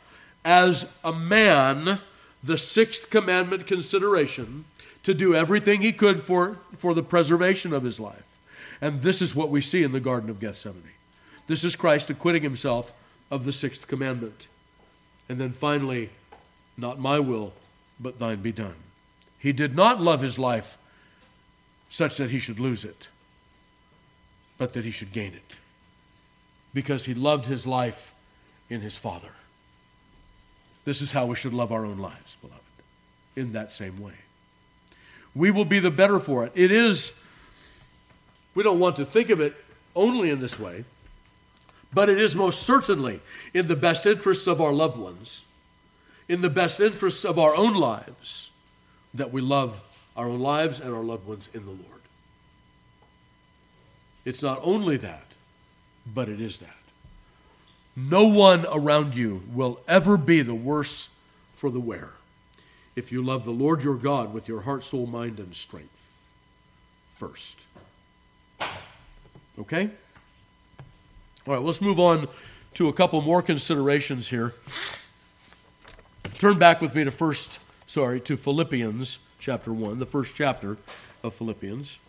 [0.46, 2.00] as a man
[2.44, 4.66] the sixth commandment consideration
[5.04, 8.24] to do everything he could for, for the preservation of his life.
[8.82, 10.84] And this is what we see in the Garden of Gethsemane.
[11.48, 12.92] This is Christ acquitting himself
[13.30, 14.48] of the sixth commandment.
[15.30, 16.10] And then finally,
[16.78, 17.54] not my will,
[18.00, 18.76] but thine be done.
[19.44, 20.78] He did not love his life
[21.90, 23.10] such that he should lose it,
[24.58, 25.58] but that he should gain it.
[26.74, 28.14] Because he loved his life
[28.70, 29.34] in his Father.
[30.86, 32.62] This is how we should love our own lives, beloved,
[33.36, 34.14] in that same way.
[35.36, 36.54] We will be the better for it.
[36.56, 37.12] It is,
[38.56, 39.58] we don't want to think of it
[39.94, 40.86] only in this way,
[41.94, 43.20] but it is most certainly
[43.54, 45.44] in the best interests of our loved ones,
[46.30, 48.50] in the best interests of our own lives,
[49.14, 49.82] that we love
[50.16, 52.02] our own lives and our loved ones in the Lord.
[54.26, 55.26] It's not only that,
[56.06, 56.70] but it is that.
[57.96, 61.10] No one around you will ever be the worse
[61.54, 62.12] for the wear
[62.96, 66.30] if you love the Lord your God with your heart, soul, mind, and strength
[67.16, 67.66] first.
[69.60, 69.90] Okay?
[71.46, 72.28] All right, let's move on
[72.76, 74.54] to a couple more considerations here.
[76.40, 77.60] Turn back with me to first,
[77.94, 80.78] sorry, to Philippians chapter 1, the first chapter
[81.24, 82.00] of Philippians.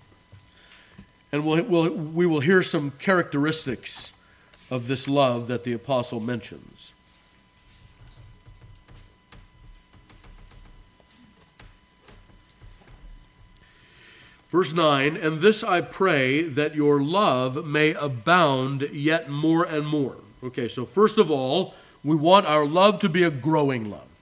[1.30, 4.14] And we'll, we'll, we will hear some characteristics
[4.70, 6.94] of this love that the apostle mentions.
[14.48, 20.16] Verse 9, and this I pray that your love may abound yet more and more.
[20.42, 24.13] Okay, so first of all, we want our love to be a growing love.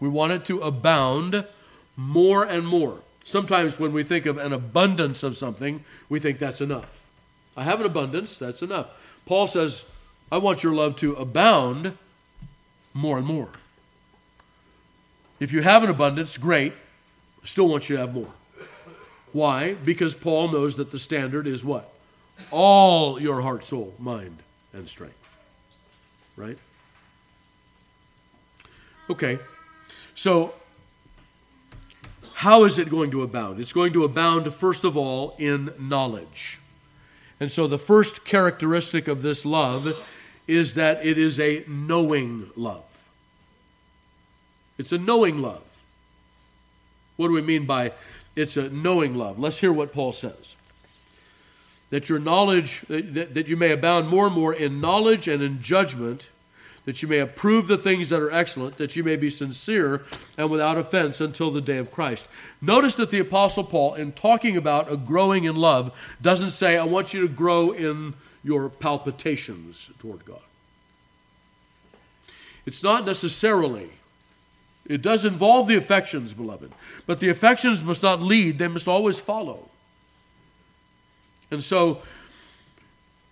[0.00, 1.46] We want it to abound
[1.96, 3.00] more and more.
[3.24, 7.04] Sometimes when we think of an abundance of something, we think that's enough.
[7.56, 8.88] I have an abundance, that's enough.
[9.24, 9.84] Paul says,
[10.30, 11.96] I want your love to abound
[12.92, 13.50] more and more.
[15.40, 16.72] If you have an abundance, great.
[17.42, 18.30] I still want you to have more.
[19.32, 19.74] Why?
[19.74, 21.92] Because Paul knows that the standard is what?
[22.50, 24.38] All your heart, soul, mind,
[24.72, 25.38] and strength.
[26.36, 26.58] Right?
[29.08, 29.38] Okay.
[30.14, 30.54] So,
[32.34, 33.60] how is it going to abound?
[33.60, 36.60] It's going to abound, first of all, in knowledge.
[37.40, 40.04] And so, the first characteristic of this love
[40.46, 42.84] is that it is a knowing love.
[44.78, 45.62] It's a knowing love.
[47.16, 47.92] What do we mean by
[48.36, 49.38] it's a knowing love.
[49.38, 50.56] Let's hear what Paul says.
[51.90, 55.62] That your knowledge, that, that you may abound more and more in knowledge and in
[55.62, 56.26] judgment,
[56.84, 60.04] that you may approve the things that are excellent, that you may be sincere
[60.36, 62.28] and without offense until the day of Christ.
[62.60, 66.84] Notice that the Apostle Paul, in talking about a growing in love, doesn't say, I
[66.84, 70.42] want you to grow in your palpitations toward God.
[72.66, 73.90] It's not necessarily
[74.86, 76.72] it does involve the affections, beloved.
[77.06, 79.70] But the affections must not lead, they must always follow.
[81.50, 82.02] And so,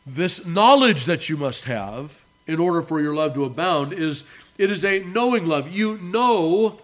[0.07, 4.24] this knowledge that you must have in order for your love to abound is
[4.59, 5.70] it is a knowing love.
[5.70, 6.81] You know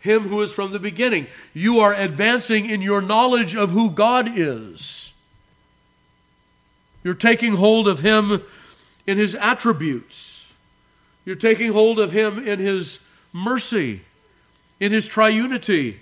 [0.00, 1.26] him who is from the beginning.
[1.54, 5.12] You are advancing in your knowledge of who God is.
[7.04, 8.42] You're taking hold of him
[9.06, 10.52] in his attributes.
[11.24, 13.00] You're taking hold of him in his
[13.32, 14.02] mercy
[14.82, 15.98] in His triunity,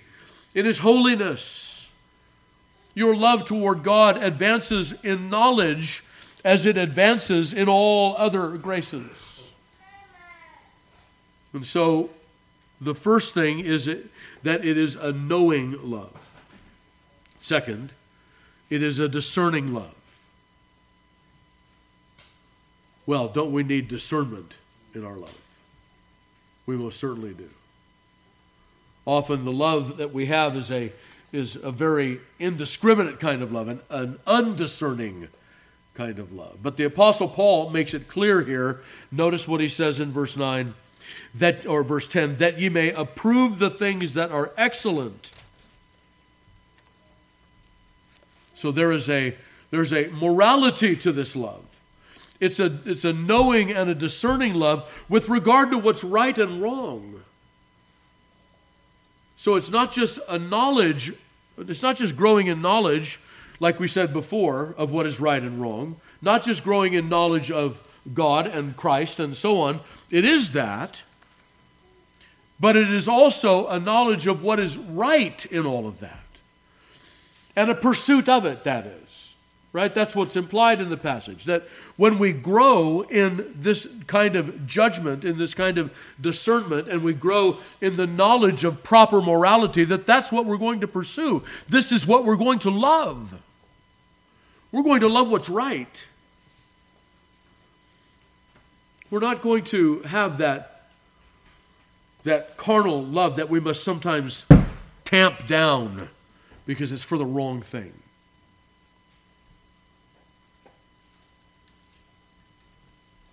[0.55, 1.87] in His holiness.
[2.95, 6.03] Your love toward God advances in knowledge
[6.43, 9.47] as it advances in all other graces.
[11.53, 12.09] And so,
[12.79, 16.17] the first thing is that it is a knowing love.
[17.39, 17.93] Second,
[18.69, 19.93] it is a discerning love.
[23.05, 24.57] Well, don't we need discernment
[24.95, 25.37] in our love?
[26.65, 27.49] We most certainly do.
[29.05, 30.91] Often the love that we have is a,
[31.33, 35.27] is a very indiscriminate kind of love, an, an undiscerning
[35.93, 36.59] kind of love.
[36.61, 38.81] But the Apostle Paul makes it clear here.
[39.11, 40.73] Notice what he says in verse 9
[41.35, 45.31] that or verse 10 that ye may approve the things that are excellent
[48.53, 49.35] so there is a
[49.71, 51.65] there's a morality to this love
[52.41, 56.59] It's a, it's a knowing and a discerning love with regard to what's right and
[56.59, 57.21] wrong.
[59.35, 61.13] So it's not just a knowledge,
[61.57, 63.19] it's not just growing in knowledge,
[63.61, 67.49] like we said before, of what is right and wrong, not just growing in knowledge
[67.49, 67.79] of
[68.13, 69.79] God and Christ and so on.
[70.11, 71.03] It is that,
[72.59, 76.25] but it is also a knowledge of what is right in all of that,
[77.55, 79.31] and a pursuit of it, that is
[79.73, 79.93] right?
[79.93, 81.45] That's what's implied in the passage.
[81.45, 81.63] That
[81.95, 87.13] when we grow in this kind of judgment, in this kind of discernment, and we
[87.13, 91.43] grow in the knowledge of proper morality, that that's what we're going to pursue.
[91.69, 93.41] This is what we're going to love.
[94.71, 96.07] We're going to love what's right.
[99.09, 100.87] We're not going to have that,
[102.23, 104.45] that carnal love that we must sometimes
[105.03, 106.09] tamp down
[106.65, 107.91] because it's for the wrong thing.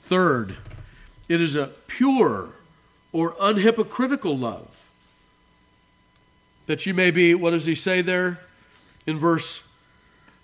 [0.00, 0.56] Third,
[1.28, 2.48] it is a pure
[3.12, 4.88] or unhypocritical love.
[6.66, 8.40] That you may be, what does he say there
[9.06, 9.67] in verse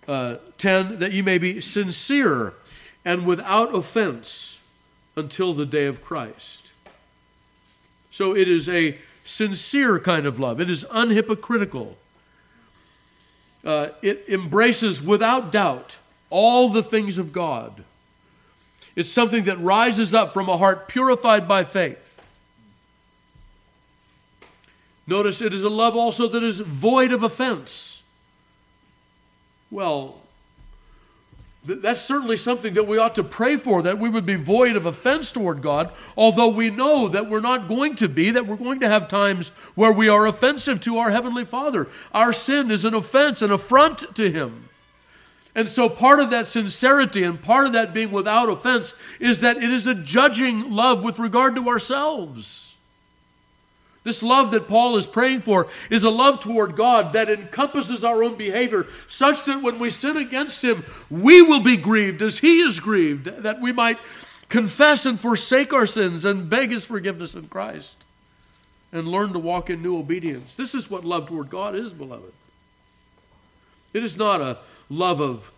[0.08, 0.98] uh, 10?
[0.98, 2.54] That you may be sincere
[3.04, 4.62] and without offense
[5.16, 6.72] until the day of Christ.
[8.10, 11.94] So it is a sincere kind of love, it is unhypocritical.
[13.64, 15.98] Uh, it embraces without doubt
[16.28, 17.82] all the things of God
[18.96, 22.12] it's something that rises up from a heart purified by faith.
[25.06, 27.93] Notice it is a love also that is void of offense.
[29.70, 30.20] Well,
[31.64, 34.84] that's certainly something that we ought to pray for, that we would be void of
[34.84, 38.80] offense toward God, although we know that we're not going to be, that we're going
[38.80, 41.88] to have times where we are offensive to our Heavenly Father.
[42.12, 44.68] Our sin is an offense, an affront to Him.
[45.54, 49.56] And so, part of that sincerity and part of that being without offense is that
[49.56, 52.63] it is a judging love with regard to ourselves.
[54.04, 58.22] This love that Paul is praying for is a love toward God that encompasses our
[58.22, 62.60] own behavior, such that when we sin against Him, we will be grieved as He
[62.60, 63.98] is grieved, that we might
[64.50, 68.04] confess and forsake our sins and beg His forgiveness in Christ
[68.92, 70.54] and learn to walk in new obedience.
[70.54, 72.32] This is what love toward God is, beloved.
[73.94, 74.58] It is not a
[74.90, 75.50] love of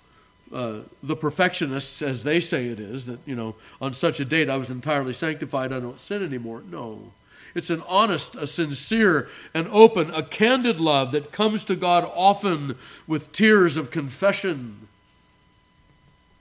[0.53, 4.49] uh, the perfectionists, as they say it is, that, you know, on such a date
[4.49, 6.63] I was entirely sanctified, I don't sin anymore.
[6.71, 7.13] No.
[7.55, 12.77] It's an honest, a sincere, an open, a candid love that comes to God often
[13.07, 14.89] with tears of confession.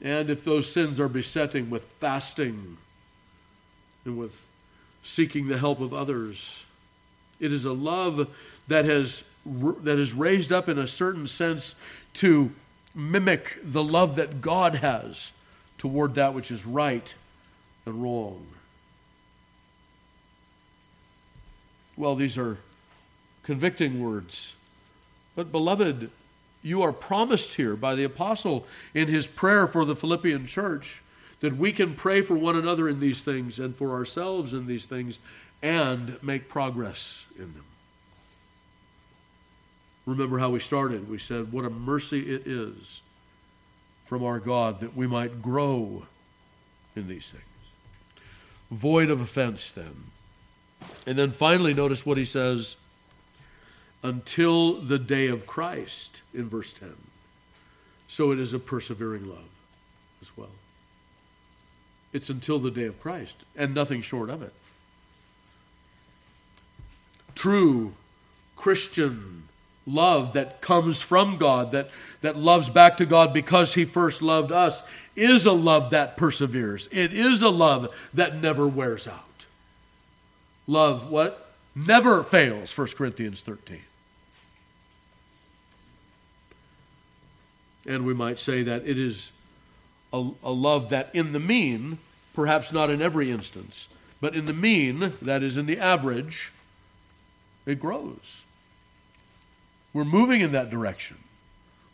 [0.01, 2.77] And if those sins are besetting, with fasting
[4.03, 4.47] and with
[5.03, 6.65] seeking the help of others.
[7.39, 8.33] It is a love
[8.67, 11.75] that has, that is raised up in a certain sense
[12.15, 12.51] to
[12.93, 15.31] mimic the love that God has
[15.77, 17.13] toward that which is right
[17.85, 18.47] and wrong.
[21.97, 22.57] Well, these are
[23.43, 24.55] convicting words.
[25.35, 26.09] But, beloved,
[26.61, 31.03] you are promised here by the apostle in his prayer for the Philippian church
[31.41, 34.85] that we can pray for one another in these things and for ourselves in these
[34.85, 35.19] things
[35.61, 37.65] and make progress in them.
[40.05, 41.09] Remember how we started.
[41.09, 43.01] We said, What a mercy it is
[44.05, 46.05] from our God that we might grow
[46.95, 47.43] in these things.
[48.71, 50.11] Void of offense, then.
[51.07, 52.77] And then finally, notice what he says
[54.03, 56.95] until the day of Christ in verse 10.
[58.07, 59.49] So it is a persevering love
[60.21, 60.49] as well.
[62.13, 64.53] It's until the day of Christ and nothing short of it.
[67.33, 67.93] True
[68.55, 69.43] Christian
[69.85, 71.89] love that comes from God, that,
[72.21, 74.81] that loves back to God because He first loved us,
[75.15, 76.87] is a love that perseveres.
[76.91, 79.34] It is a love that never wears out.
[80.67, 81.53] Love, what?
[81.75, 83.81] Never fails, 1 Corinthians 13.
[87.87, 89.31] And we might say that it is
[90.11, 91.99] a, a love that, in the mean,
[92.33, 93.87] perhaps not in every instance,
[94.21, 96.51] but in the mean, that is, in the average,
[97.65, 98.45] it grows.
[99.93, 101.17] We're moving in that direction.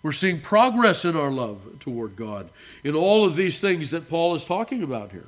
[0.04, 2.50] We're seeing progress in our love toward God
[2.84, 5.28] in all of these things that Paul is talking about here.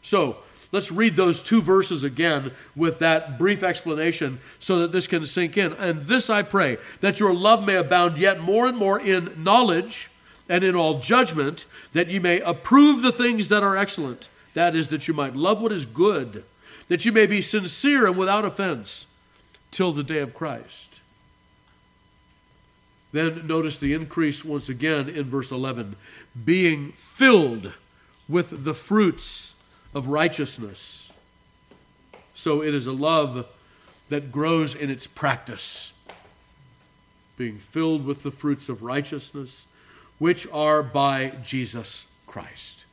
[0.00, 0.38] So,
[0.72, 5.56] let's read those two verses again with that brief explanation so that this can sink
[5.56, 5.72] in.
[5.74, 10.10] And this I pray, that your love may abound yet more and more in knowledge
[10.48, 14.28] and in all judgment, that you may approve the things that are excellent.
[14.54, 16.44] That is, that you might love what is good,
[16.88, 19.06] that you may be sincere and without offense
[19.70, 21.00] till the day of Christ
[23.16, 25.96] then notice the increase once again in verse 11
[26.44, 27.72] being filled
[28.28, 29.54] with the fruits
[29.96, 31.10] of righteousness.
[32.34, 33.46] So it is a love
[34.10, 35.94] that grows in its practice,
[37.38, 39.66] being filled with the fruits of righteousness,
[40.18, 42.84] which are by Jesus Christ.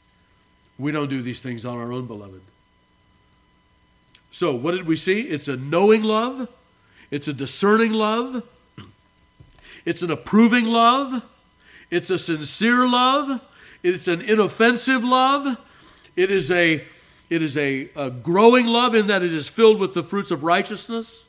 [0.80, 2.42] We don't do these things on our own, beloved.
[4.32, 5.24] So, what did we see?
[5.24, 6.48] It's a knowing love,
[7.12, 8.44] it's a discerning love,
[9.86, 11.22] it's an approving love,
[11.92, 13.42] it's a sincere love,
[13.84, 15.58] it's an inoffensive love,
[16.16, 16.86] it is a
[17.34, 20.44] it is a, a growing love in that it is filled with the fruits of
[20.44, 21.26] righteousness.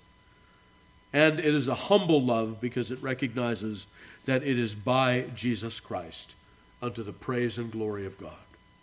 [1.14, 3.86] And it is a humble love because it recognizes
[4.26, 6.36] that it is by Jesus Christ
[6.82, 8.32] unto the praise and glory of God.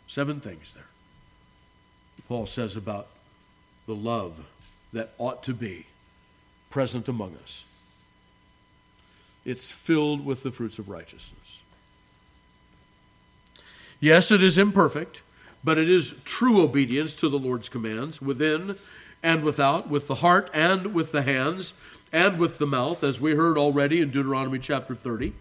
[0.08, 0.86] Seven things there.
[2.28, 3.08] Paul says about
[3.86, 4.46] the love
[4.92, 5.86] that ought to be
[6.72, 7.66] present among us.
[9.46, 11.60] It's filled with the fruits of righteousness.
[14.00, 15.22] Yes, it is imperfect
[15.64, 18.78] but it is true obedience to the Lord's commands within
[19.24, 21.74] and without, with the heart and with the hands
[22.12, 25.34] and with the mouth, as we heard already in Deuteronomy chapter 30,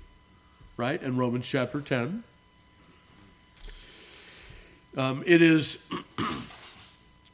[0.76, 2.22] right, and Romans chapter 10.
[4.96, 5.84] Um, it is.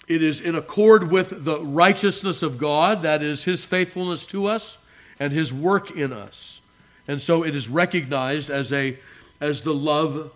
[0.09, 4.79] It is in accord with the righteousness of God, that is, His faithfulness to us
[5.19, 6.61] and His work in us.
[7.09, 8.99] And so it is recognized as, a,
[9.41, 10.33] as the love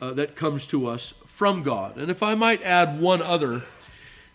[0.00, 1.96] uh, that comes to us from God.
[1.96, 3.64] And if I might add one other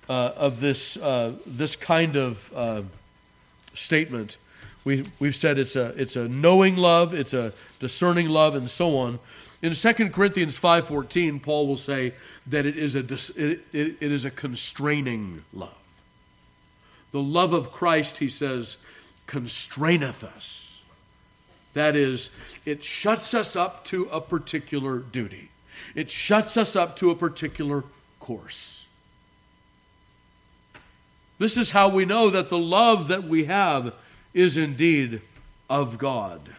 [0.10, 2.82] uh, of this, uh, this kind of uh,
[3.74, 4.36] statement,
[4.84, 8.98] we, we've said it's a, it's a knowing love, it's a discerning love, and so
[8.98, 9.20] on.
[9.62, 12.12] In 2 Corinthians 5.14, Paul will say
[12.46, 15.78] that it is, a, it, it, it is a constraining love.
[17.12, 18.80] The love of Christ, he says,
[19.28, 20.82] constraineth us.
[21.72, 22.32] That is,
[22.66, 25.52] it shuts us up to a particular duty.
[25.96, 27.84] It shuts us up to a particular
[28.20, 28.86] course.
[31.40, 33.94] This is how we know that the love that we have
[34.34, 35.22] is indeed
[35.70, 36.56] of God.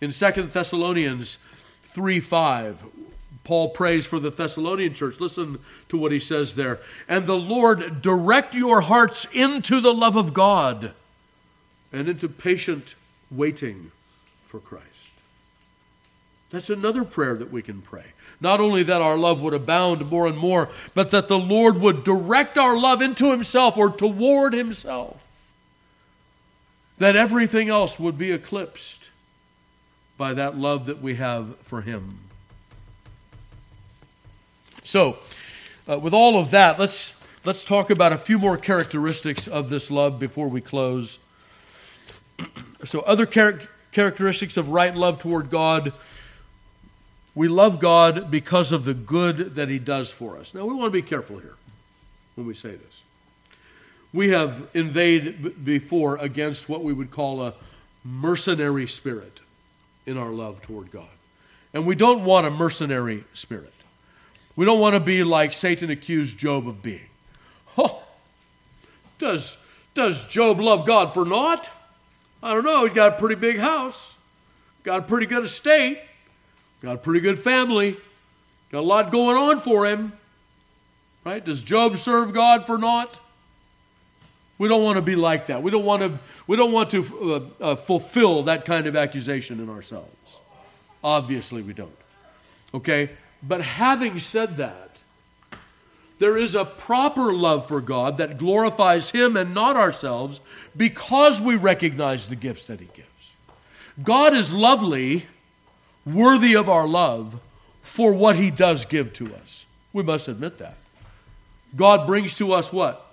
[0.00, 1.38] In 2 Thessalonians
[1.82, 2.84] 3 5,
[3.44, 5.20] Paul prays for the Thessalonian church.
[5.20, 5.58] Listen
[5.88, 6.80] to what he says there.
[7.08, 10.92] And the Lord direct your hearts into the love of God
[11.92, 12.94] and into patient
[13.30, 13.90] waiting
[14.46, 15.11] for Christ.
[16.52, 18.04] That's another prayer that we can pray.
[18.38, 22.04] Not only that our love would abound more and more, but that the Lord would
[22.04, 25.26] direct our love into Himself or toward Himself.
[26.98, 29.10] That everything else would be eclipsed
[30.18, 32.18] by that love that we have for Him.
[34.84, 35.16] So,
[35.88, 37.14] uh, with all of that, let's,
[37.46, 41.18] let's talk about a few more characteristics of this love before we close.
[42.84, 45.94] so, other char- characteristics of right love toward God
[47.34, 50.54] we love God because of the good that He does for us.
[50.54, 51.56] Now, we want to be careful here
[52.34, 53.04] when we say this.
[54.12, 57.54] We have inveighed before against what we would call a
[58.04, 59.40] mercenary spirit
[60.04, 61.08] in our love toward God.
[61.72, 63.72] And we don't want a mercenary spirit.
[64.54, 67.08] We don't want to be like Satan accused Job of being.
[67.78, 68.02] Oh,
[69.18, 69.56] does,
[69.94, 71.70] does Job love God for naught?
[72.42, 72.84] I don't know.
[72.84, 74.18] He's got a pretty big house,
[74.82, 76.00] got a pretty good estate.
[76.82, 77.96] Got a pretty good family.
[78.70, 80.12] Got a lot going on for him.
[81.24, 81.44] Right?
[81.44, 83.20] Does Job serve God for naught?
[84.58, 85.62] We don't want to be like that.
[85.62, 89.60] We don't want to, we don't want to uh, uh, fulfill that kind of accusation
[89.60, 90.40] in ourselves.
[91.02, 91.96] Obviously, we don't.
[92.74, 93.10] Okay?
[93.42, 94.98] But having said that,
[96.18, 100.40] there is a proper love for God that glorifies Him and not ourselves
[100.76, 103.08] because we recognize the gifts that He gives.
[104.02, 105.26] God is lovely
[106.04, 107.40] worthy of our love
[107.82, 109.66] for what he does give to us.
[109.92, 110.76] We must admit that.
[111.74, 113.06] God brings to us what?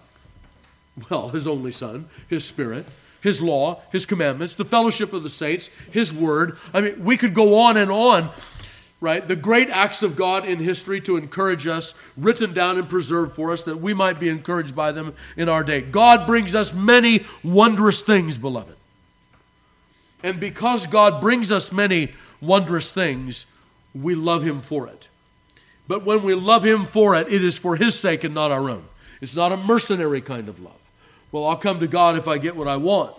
[1.10, 2.86] Well, his only Son, his Spirit,
[3.22, 6.58] his law, his commandments, the fellowship of the saints, his word.
[6.74, 8.30] I mean, we could go on and on,
[9.02, 9.26] right?
[9.26, 13.52] The great acts of God in history to encourage us, written down and preserved for
[13.52, 15.82] us, that we might be encouraged by them in our day.
[15.82, 18.76] God brings us many wondrous things, beloved.
[20.22, 22.10] And because God brings us many
[22.42, 23.46] wondrous things,
[23.94, 25.10] we love Him for it.
[25.88, 28.70] But when we love Him for it, it is for His sake and not our
[28.70, 28.86] own.
[29.22, 30.74] It's not a mercenary kind of love.
[31.32, 33.16] Well, I'll come to God if I get what I want.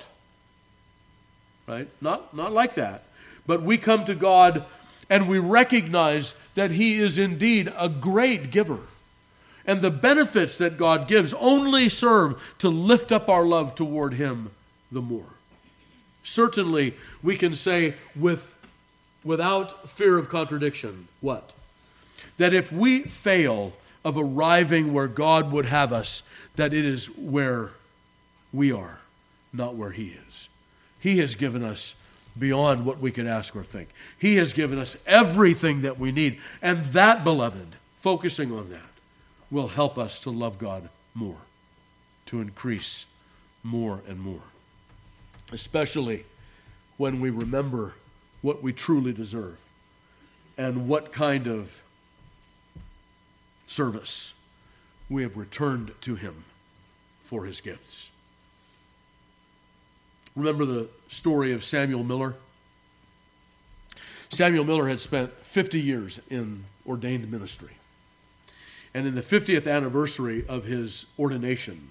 [1.67, 1.89] Right?
[2.01, 3.05] Not, not like that.
[3.47, 4.65] But we come to God
[5.09, 8.79] and we recognize that He is indeed a great giver.
[9.67, 14.51] And the benefits that God gives only serve to lift up our love toward Him
[14.91, 15.27] the more.
[16.23, 18.55] Certainly, we can say with
[19.25, 21.53] without fear of contradiction, what?
[22.41, 26.23] that if we fail of arriving where God would have us,
[26.57, 27.71] that it is where
[28.51, 28.99] we are,
[29.53, 30.49] not where He is.
[30.99, 31.95] He has given us
[32.39, 33.91] beyond what we could ask or think.
[34.19, 36.41] He has given us everything that we need.
[36.63, 38.81] And that, beloved, focusing on that,
[39.51, 41.43] will help us to love God more,
[42.27, 43.05] to increase
[43.63, 44.43] more and more.
[45.53, 46.25] Especially
[46.97, 47.93] when we remember
[48.43, 49.59] what we truly deserve
[50.57, 51.83] and what kind of
[53.67, 54.35] service
[55.09, 56.45] we have returned to Him
[57.23, 58.11] for His gifts.
[60.37, 62.35] Remember the story of Samuel Miller?
[64.29, 67.73] Samuel Miller had spent 50 years in ordained ministry.
[68.95, 71.91] And in the 50th anniversary of his ordination,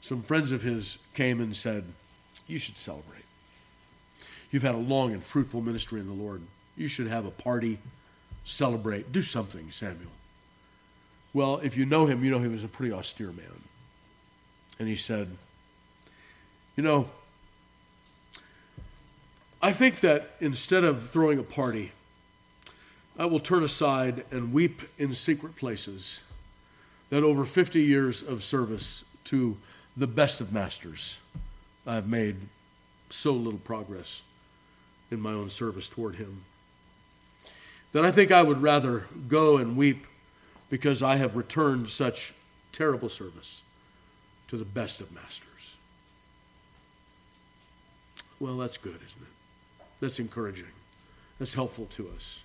[0.00, 1.84] some friends of his came and said,
[2.46, 3.24] You should celebrate.
[4.50, 6.42] You've had a long and fruitful ministry in the Lord.
[6.76, 7.78] You should have a party,
[8.44, 10.10] celebrate, do something, Samuel.
[11.34, 13.62] Well, if you know him, you know he was a pretty austere man.
[14.78, 15.28] And he said,
[16.76, 17.10] You know,
[19.60, 21.92] I think that instead of throwing a party,
[23.18, 26.22] I will turn aside and weep in secret places
[27.10, 29.58] that over 50 years of service to
[29.96, 31.18] the best of masters,
[31.86, 32.36] I have made
[33.10, 34.22] so little progress
[35.10, 36.44] in my own service toward Him.
[37.92, 40.06] That I think I would rather go and weep
[40.68, 42.34] because I have returned such
[42.72, 43.62] terrible service
[44.48, 45.76] to the best of masters.
[48.40, 49.84] Well, that's good, isn't it?
[50.00, 50.68] That's encouraging.
[51.38, 52.42] That's helpful to us.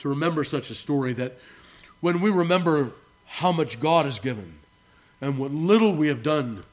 [0.00, 1.38] To remember such a story that
[2.00, 2.92] when we remember
[3.26, 4.60] how much God has given
[5.20, 6.64] and what little we have done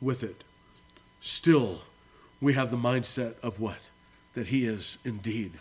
[0.00, 0.44] with it,
[1.20, 1.82] still
[2.40, 3.78] we have the mindset of what?
[4.34, 5.52] That He is indeed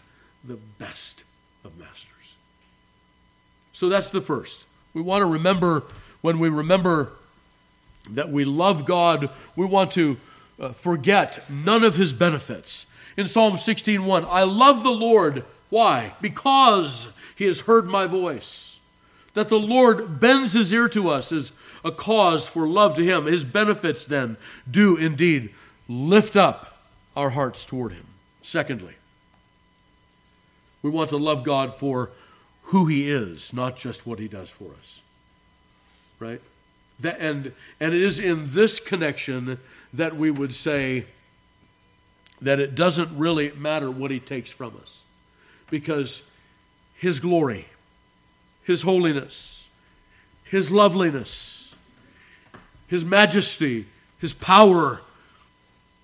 [0.43, 1.25] the best
[1.63, 2.35] of masters.
[3.73, 4.65] So that's the first.
[4.93, 5.83] We want to remember,
[6.21, 7.11] when we remember
[8.09, 10.17] that we love God, we want to
[10.59, 12.85] uh, forget none of His benefits
[13.19, 15.43] in Psalm 16:1, I love the Lord.
[15.69, 16.13] Why?
[16.21, 18.79] Because he has heard my voice.
[19.33, 21.51] That the Lord bends his ear to us is
[21.83, 23.25] a cause for love to him.
[23.25, 24.37] His benefits then
[24.69, 25.53] do indeed
[25.89, 26.81] lift up
[27.13, 28.05] our hearts toward him.
[28.41, 28.95] Secondly,
[30.81, 32.11] we want to love God for
[32.63, 35.01] who he is, not just what he does for us.
[36.19, 36.41] Right?
[36.99, 39.59] That, and, and it is in this connection
[39.93, 41.05] that we would say,
[42.41, 45.03] that it doesn't really matter what he takes from us
[45.69, 46.29] because
[46.95, 47.65] his glory,
[48.63, 49.67] his holiness,
[50.43, 51.73] his loveliness,
[52.87, 53.87] his majesty,
[54.19, 55.01] his power,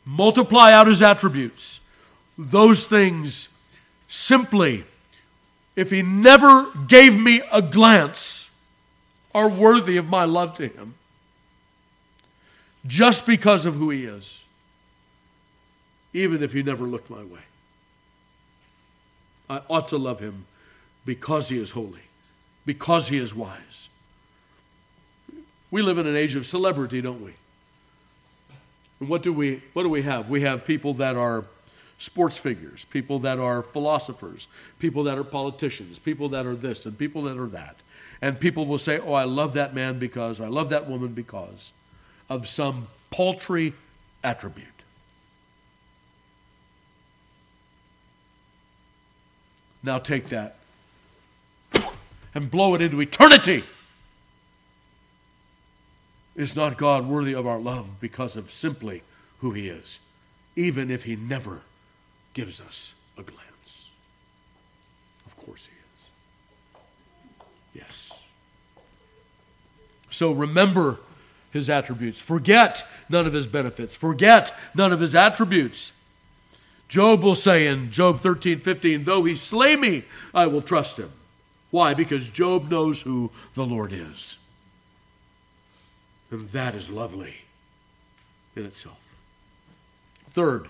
[0.05, 1.79] multiply out his attributes.
[2.37, 3.49] Those things
[4.07, 4.85] simply,
[5.75, 8.49] if he never gave me a glance,
[9.33, 10.95] are worthy of my love to him
[12.85, 14.45] just because of who he is
[16.15, 17.41] even if he never looked my way.
[19.49, 20.45] I ought to love him
[21.05, 22.03] because he is holy,
[22.65, 23.89] because he is wise.
[25.69, 27.33] We live in an age of celebrity, don't we?
[29.01, 30.29] And what do we what do we have?
[30.29, 31.43] We have people that are
[31.97, 34.47] sports figures, people that are philosophers,
[34.79, 37.77] people that are politicians, people that are this and people that are that.
[38.21, 41.73] And people will say, "Oh, I love that man because I love that woman because
[42.29, 43.73] of some paltry
[44.23, 44.67] attribute."
[49.83, 50.57] Now take that
[52.33, 53.63] and blow it into eternity.
[56.35, 59.03] Is not God worthy of our love because of simply
[59.39, 59.99] who He is,
[60.55, 61.61] even if He never
[62.35, 63.89] gives us a glance?
[65.25, 66.11] Of course He is.
[67.73, 68.11] Yes.
[70.11, 70.99] So remember
[71.51, 72.21] His attributes.
[72.21, 73.95] Forget none of His benefits.
[73.95, 75.93] Forget none of His attributes.
[76.87, 81.11] Job will say in Job 13, 15, though he slay me, I will trust him.
[81.71, 81.93] Why?
[81.93, 84.37] Because Job knows who the Lord is.
[86.31, 87.37] And that is lovely
[88.55, 88.99] in itself.
[90.29, 90.69] Third,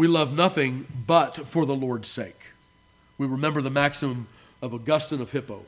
[0.00, 2.40] we love nothing but for the Lord's sake.
[3.18, 4.28] We remember the maxim
[4.62, 5.66] of Augustine of Hippo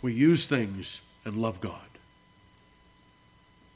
[0.00, 1.88] we use things and love God.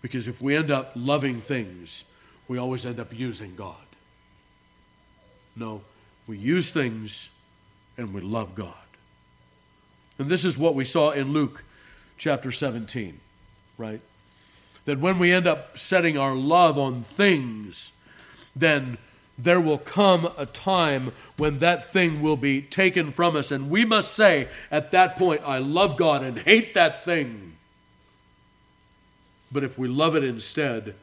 [0.02, 2.04] Because if we end up loving things,
[2.46, 3.74] we always end up using God.
[5.56, 5.82] No,
[6.28, 7.28] we use things
[7.98, 8.74] and we love God.
[10.20, 11.64] And this is what we saw in Luke
[12.16, 13.18] chapter 17,
[13.76, 14.00] right?
[14.84, 17.90] That when we end up setting our love on things,
[18.54, 18.98] then
[19.38, 23.84] there will come a time when that thing will be taken from us, and we
[23.84, 27.56] must say at that point, I love God and hate that thing.
[29.52, 30.94] But if we love it instead,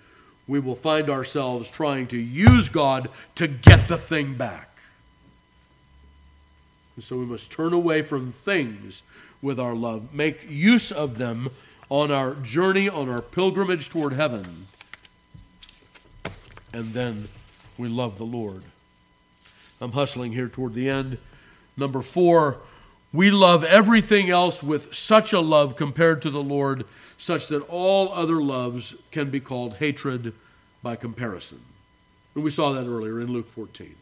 [0.47, 4.69] we will find ourselves trying to use God to get the thing back.
[6.95, 9.03] And so we must turn away from things
[9.41, 11.49] with our love, make use of them
[11.89, 14.67] on our journey, on our pilgrimage toward heaven,
[16.71, 17.27] and then
[17.77, 18.63] we love the Lord.
[19.81, 21.17] I'm hustling here toward the end.
[21.75, 22.59] Number four,
[23.11, 26.85] we love everything else with such a love compared to the Lord,
[27.17, 30.33] such that all other loves can be called hatred
[30.81, 31.61] by comparison.
[32.35, 33.95] And we saw that earlier in Luke 14.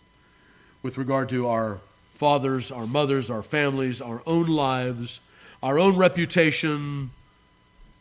[0.82, 1.82] With regard to our
[2.13, 5.19] fathers, our mothers, our families, our own lives,
[5.61, 7.11] our own reputation,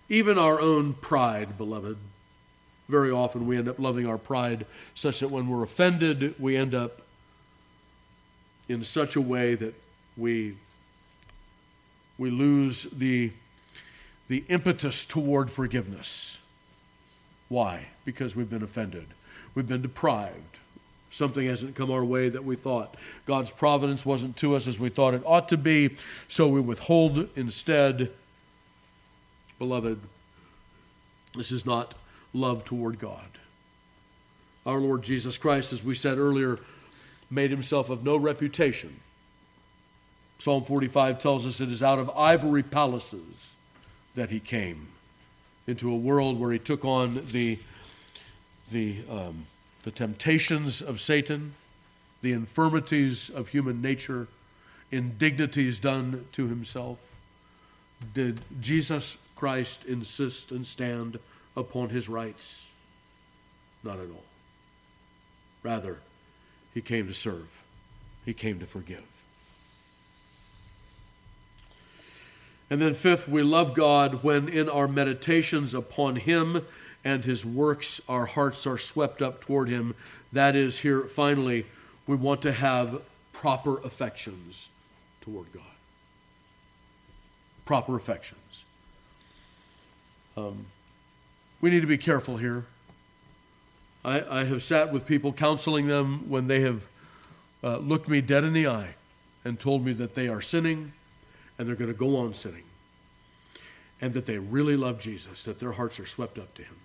[0.09, 1.97] even our own pride, beloved.
[2.91, 4.67] Very often we end up loving our pride
[4.97, 7.03] such that when we're offended, we end up
[8.69, 9.75] in such a way that
[10.17, 10.57] we,
[12.19, 13.31] we lose the,
[14.27, 16.41] the impetus toward forgiveness.
[17.49, 17.87] Why?
[18.05, 19.07] Because we've been offended.
[19.55, 20.59] We've been deprived.
[21.11, 22.97] Something hasn't come our way that we thought.
[23.25, 27.29] God's providence wasn't to us as we thought it ought to be, so we withhold
[27.37, 28.11] instead.
[29.61, 30.01] Beloved,
[31.37, 31.95] this is not
[32.33, 33.39] love toward God.
[34.67, 36.59] Our Lord Jesus Christ, as we said earlier,
[37.31, 39.01] made himself of no reputation.
[40.39, 43.57] Psalm 45 tells us it is out of ivory palaces
[44.15, 44.89] that he came
[45.67, 47.59] into a world where he took on the,
[48.71, 49.47] the um,
[49.83, 51.55] the temptations of Satan,
[52.23, 54.29] the infirmities of human nature,
[54.91, 56.99] indignities done to himself?
[58.15, 61.19] Did Jesus Christ insist and stand
[61.57, 62.67] upon his rights?
[63.83, 64.25] Not at all.
[65.63, 65.99] Rather,
[66.73, 67.63] he came to serve,
[68.25, 69.05] he came to forgive.
[72.71, 76.65] And then, fifth, we love God when in our meditations upon him
[77.05, 79.97] and his works, our hearts are swept up toward him.
[80.33, 81.67] That is, here finally,
[82.07, 84.69] we want to have proper affections
[85.21, 85.63] toward God.
[87.65, 88.65] Proper affections.
[90.37, 90.67] Um,
[91.61, 92.65] we need to be careful here.
[94.05, 96.87] I, I, have sat with people counseling them when they have
[97.63, 98.95] uh, looked me dead in the eye
[99.45, 100.93] and told me that they are sinning
[101.59, 102.65] and they're going to go on sinning
[104.01, 106.77] and that they really love Jesus, that their hearts are swept up to him.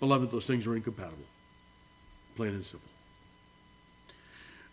[0.00, 1.26] Beloved, those things are incompatible,
[2.36, 2.88] plain and simple.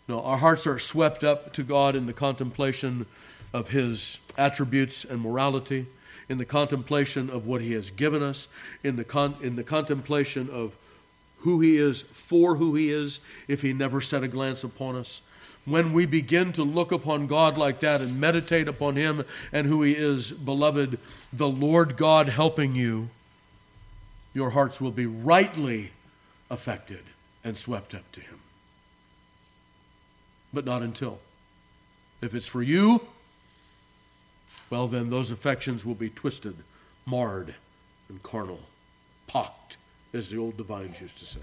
[0.08, 3.06] No, our hearts are swept up to God in the contemplation
[3.52, 5.86] of His attributes and morality,
[6.28, 8.48] in the contemplation of what He has given us,
[8.82, 10.76] in the, con- in the contemplation of
[11.38, 15.22] who He is for who He is, if He never set a glance upon us.
[15.64, 19.82] When we begin to look upon God like that and meditate upon Him and who
[19.82, 20.98] He is, beloved,
[21.32, 23.10] the Lord God helping you
[24.32, 25.92] your hearts will be rightly
[26.50, 27.02] affected
[27.42, 28.40] and swept up to Him.
[30.52, 31.20] But not until.
[32.20, 33.08] If it's for you,
[34.70, 36.56] well, then those affections will be twisted,
[37.04, 37.54] marred,
[38.08, 38.60] and carnal,
[39.26, 39.76] pocked,
[40.12, 41.40] as the old divines used to say.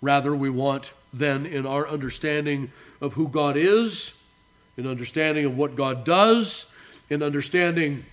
[0.00, 4.22] Rather, we want then, in our understanding of who God is,
[4.76, 6.72] in understanding of what God does,
[7.08, 8.04] in understanding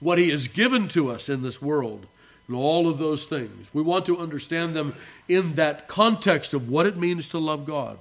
[0.00, 2.06] what He has given to us in this world,
[2.48, 3.68] and all of those things.
[3.72, 4.94] We want to understand them
[5.28, 7.98] in that context of what it means to love God.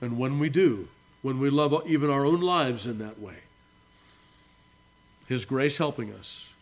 [0.00, 0.88] And when we do,
[1.26, 3.34] when we love even our own lives in that way,
[5.26, 6.52] His grace helping us,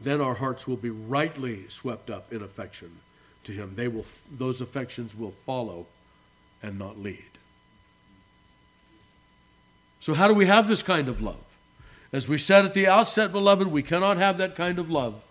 [0.00, 3.00] then our hearts will be rightly swept up in affection
[3.44, 3.74] to Him.
[3.74, 5.84] They will, those affections will follow
[6.62, 7.26] and not lead.
[10.00, 11.44] So, how do we have this kind of love?
[12.10, 15.22] As we said at the outset, beloved, we cannot have that kind of love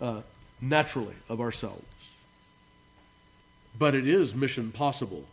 [0.00, 0.22] uh,
[0.60, 1.84] naturally of ourselves.
[3.78, 5.26] But it is mission possible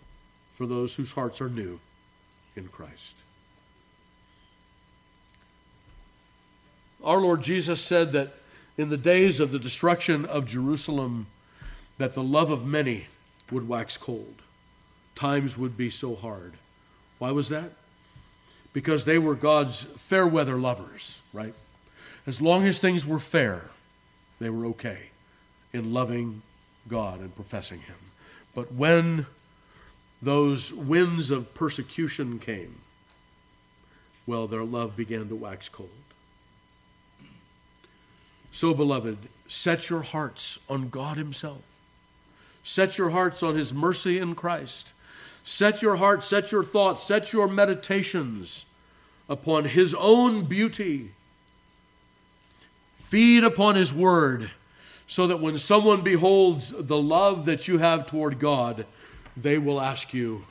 [0.54, 1.80] for those whose hearts are new
[2.56, 3.16] in Christ.
[7.04, 8.34] Our Lord Jesus said that
[8.78, 11.28] in the days of the destruction of Jerusalem,
[11.98, 13.08] that the love of many
[13.52, 14.42] would wax cold.
[15.14, 16.54] Times would be so hard.
[17.20, 17.72] Why was that?
[18.76, 21.54] because they were God's fair weather lovers, right?
[22.28, 23.70] As long as things were fair,
[24.38, 25.12] they were okay
[25.72, 26.42] in loving
[26.86, 27.96] God and professing Him.
[28.54, 29.28] But when
[30.26, 32.82] those winds of persecution came,
[34.28, 35.90] well, their love began to wax cold.
[38.52, 39.18] So, beloved,
[39.48, 41.62] set your hearts on God Himself.
[42.66, 44.92] Set your hearts on his mercy in Christ.
[45.44, 48.66] Set your heart, set your thoughts, set your meditations
[49.30, 51.12] upon his own beauty.
[52.98, 54.50] Feed upon his word
[55.06, 58.88] so that when someone beholds the love that you have toward God,
[59.38, 60.46] they will ask you,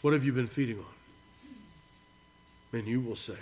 [0.00, 0.84] What have you been feeding on?
[2.78, 3.38] And you will say,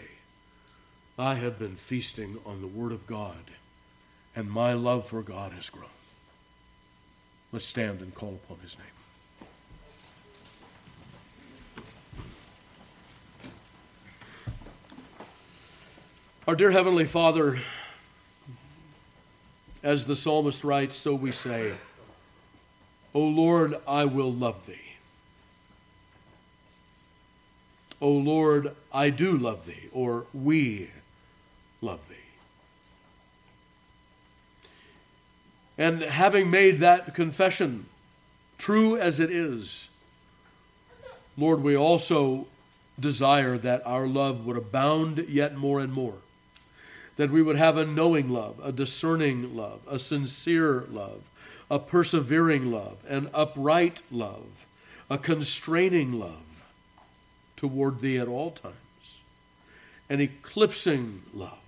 [1.18, 3.50] I have been feasting on the Word of God,
[4.34, 5.88] and my love for God has grown.
[7.52, 8.86] Let's stand and call upon His name.
[16.46, 17.59] Our dear Heavenly Father,
[19.82, 21.72] as the psalmist writes, so we say,
[23.16, 24.74] O Lord, I will love thee.
[27.98, 30.90] O Lord, I do love thee, or we
[31.80, 32.16] love thee.
[35.78, 37.86] And having made that confession,
[38.58, 39.88] true as it is,
[41.38, 42.48] Lord, we also
[43.00, 46.18] desire that our love would abound yet more and more
[47.16, 51.22] that we would have a knowing love, a discerning love, a sincere love,
[51.70, 54.66] a persevering love, an upright love,
[55.10, 56.64] a constraining love
[57.56, 59.20] toward Thee at all times,
[60.08, 61.58] an eclipsing love.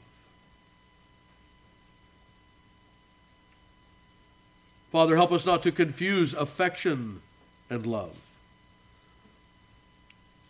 [4.90, 7.20] Father, help us not to confuse affection
[7.68, 8.16] and love.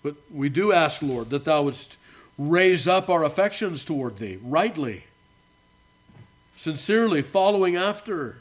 [0.03, 1.96] But we do ask, Lord, that Thou wouldst
[2.38, 5.05] raise up our affections toward Thee rightly,
[6.57, 8.38] sincerely, following after.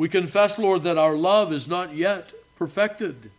[0.00, 3.30] We confess, Lord, that our love is not yet perfected.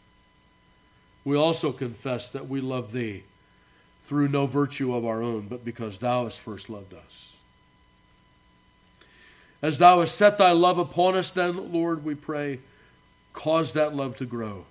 [1.26, 3.24] We also confess that we love Thee
[4.02, 7.36] through no virtue of our own, but because Thou hast first loved us.
[9.60, 12.60] As Thou hast set Thy love upon us, then, Lord, we pray,
[13.34, 14.66] cause that love to grow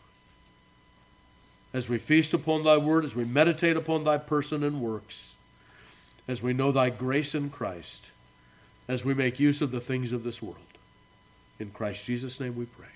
[1.74, 5.34] as we feast upon thy word, as we meditate upon thy person and works,
[6.28, 8.12] as we know thy grace in Christ,
[8.86, 10.69] as we make use of the things of this world.
[11.60, 12.88] In Christ Jesus' name we pray.